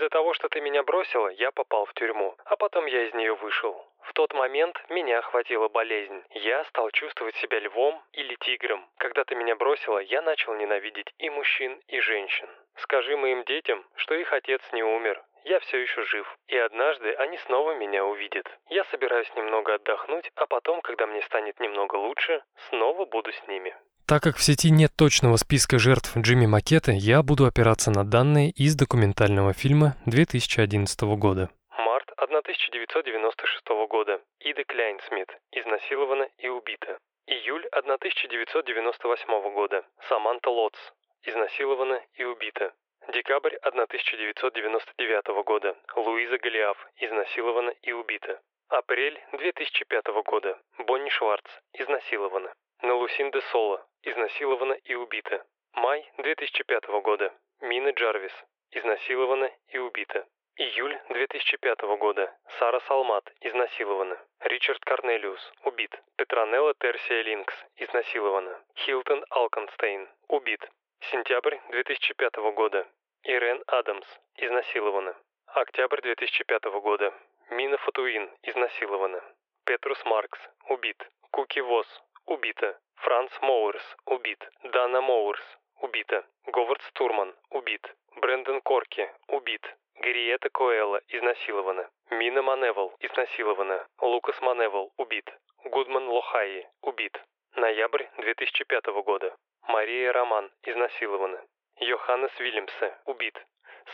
[0.06, 3.34] Из-за того, что ты меня бросила, я попал в тюрьму, а потом я из нее
[3.34, 3.88] вышел.
[4.04, 6.24] В тот момент меня охватила болезнь.
[6.30, 8.88] Я стал чувствовать себя львом или тигром.
[8.98, 12.48] Когда ты меня бросила, я начал ненавидеть и мужчин, и женщин.
[12.76, 15.24] Скажи моим детям, что их отец не умер.
[15.44, 18.48] Я все еще жив, и однажды они снова меня увидят.
[18.70, 23.76] Я собираюсь немного отдохнуть, а потом, когда мне станет немного лучше, снова буду с ними.
[24.08, 28.52] Так как в сети нет точного списка жертв Джимми Макеты, я буду опираться на данные
[28.52, 31.50] из документального фильма 2011 года.
[31.72, 34.22] Март 1996 года.
[34.42, 35.30] Ида Кляйнсмит.
[35.52, 37.00] Изнасилована и убита.
[37.26, 39.84] Июль 1998 года.
[40.08, 40.78] Саманта Лотс.
[41.24, 42.74] Изнасилована и убита.
[43.12, 45.76] Декабрь 1999 года.
[45.96, 46.78] Луиза Голиаф.
[46.98, 48.40] Изнасилована и убита.
[48.70, 50.60] Апрель 2005 года.
[50.86, 51.50] Бонни Шварц.
[51.74, 52.54] Изнасилована.
[52.86, 53.84] Налусинда Соло.
[54.04, 55.44] Изнасилована и убита.
[55.74, 57.34] Май 2005 года.
[57.62, 58.34] Мина Джарвис.
[58.72, 60.28] Изнасилована и убита.
[60.58, 62.32] Июль 2005 года.
[62.60, 63.26] Сара Салмат.
[63.42, 64.18] Изнасилована.
[64.42, 65.52] Ричард Корнелиус.
[65.64, 66.00] Убит.
[66.18, 67.56] Петронелла Терсия Линкс.
[67.78, 68.56] Изнасилована.
[68.76, 70.08] Хилтон Алконстейн.
[70.28, 70.62] Убит.
[71.10, 72.86] Сентябрь 2005 года.
[73.24, 74.08] Ирен Адамс.
[74.38, 75.16] Изнасилована.
[75.48, 77.12] Октябрь 2005 года.
[77.50, 79.22] Мина Фатуин, изнасилована.
[79.66, 80.98] Петрус Маркс, убит.
[81.32, 81.88] Куки Вос,
[82.26, 82.80] убита.
[82.96, 84.42] Франц Моуэрс, убит.
[84.64, 86.26] Дана Моуэрс, убита.
[86.46, 87.84] Говард Стурман, убит.
[88.16, 89.66] Брэндон Корки, убит.
[89.96, 91.90] Гриета Коэлла, изнасилована.
[92.10, 93.88] Мина Маневал, изнасилована.
[94.02, 95.30] Лукас Маневал, убит.
[95.66, 97.20] Гудман Лохаи, убит.
[97.56, 99.36] Ноябрь 2005 года.
[99.68, 101.42] Мария Роман, изнасилована.
[101.80, 103.38] Йоханнес Вильямсе, убит.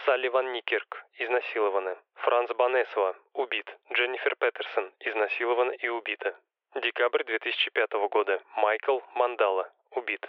[0.05, 1.97] Салли Ван Никерк, изнасилована.
[2.15, 3.67] Франц Банесова, убит.
[3.93, 6.35] Дженнифер Петерсон, изнасилована и убита.
[6.73, 8.39] Декабрь 2005 года.
[8.55, 10.25] Майкл Мандала, убит.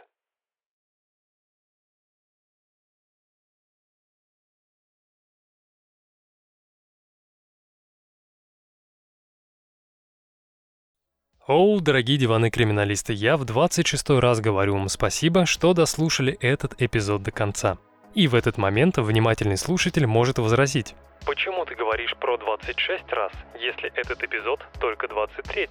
[11.46, 17.30] Оу, дорогие диваны-криминалисты, я в 26 раз говорю вам спасибо, что дослушали этот эпизод до
[17.30, 17.78] конца.
[18.14, 20.96] И в этот момент внимательный слушатель может возразить.
[21.24, 25.68] Почему ты говоришь про 26 раз, если этот эпизод только 23?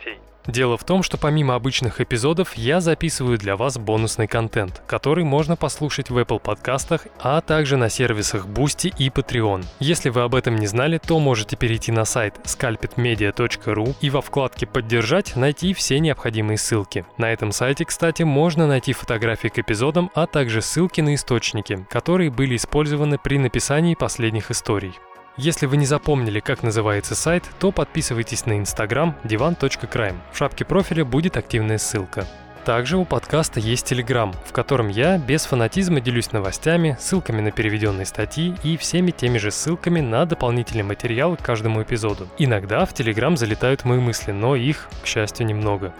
[0.48, 5.56] Дело в том, что помимо обычных эпизодов я записываю для вас бонусный контент, который можно
[5.56, 9.64] послушать в Apple подкастах, а также на сервисах Boosty и Patreon.
[9.80, 14.66] Если вы об этом не знали, то можете перейти на сайт scalpitmedia.ru и во вкладке
[14.66, 17.06] «Поддержать» найти все необходимые ссылки.
[17.18, 22.32] На этом сайте, кстати, можно найти фотографии к эпизодам, а также ссылки на источники, которые
[22.32, 24.94] были использованы при написании последних историй.
[25.38, 30.18] Если вы не запомнили, как называется сайт, то подписывайтесь на Instagram divan.crime.
[30.34, 32.28] В шапке профиля будет активная ссылка.
[32.66, 38.06] Также у подкаста есть Telegram, в котором я без фанатизма делюсь новостями, ссылками на переведенные
[38.06, 42.28] статьи и всеми теми же ссылками на дополнительный материал к каждому эпизоду.
[42.38, 45.94] Иногда в Telegram залетают мои мысли, но их, к счастью, немного.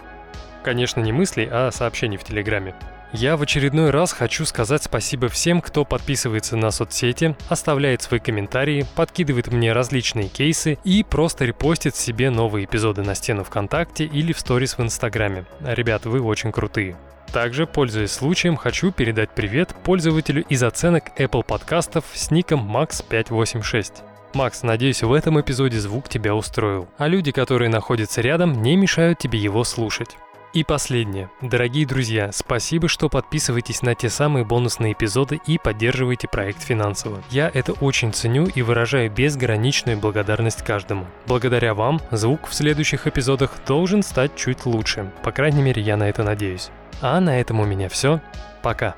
[0.62, 2.74] Конечно, не мыслей, а сообщений в Телеграме.
[3.12, 8.86] Я в очередной раз хочу сказать спасибо всем, кто подписывается на соцсети, оставляет свои комментарии,
[8.94, 14.40] подкидывает мне различные кейсы и просто репостит себе новые эпизоды на стену ВКонтакте или в
[14.40, 15.44] сторис в Инстаграме.
[15.60, 16.96] Ребят, вы очень крутые.
[17.34, 23.92] Также, пользуясь случаем, хочу передать привет пользователю из оценок Apple подкастов с ником Max586.
[24.32, 29.18] Макс, надеюсь, в этом эпизоде звук тебя устроил, а люди, которые находятся рядом, не мешают
[29.18, 30.16] тебе его слушать.
[30.52, 31.30] И последнее.
[31.40, 37.22] Дорогие друзья, спасибо, что подписываетесь на те самые бонусные эпизоды и поддерживаете проект финансово.
[37.30, 41.06] Я это очень ценю и выражаю безграничную благодарность каждому.
[41.26, 45.10] Благодаря вам звук в следующих эпизодах должен стать чуть лучше.
[45.22, 46.70] По крайней мере, я на это надеюсь.
[47.00, 48.20] А на этом у меня все.
[48.60, 48.94] Пока.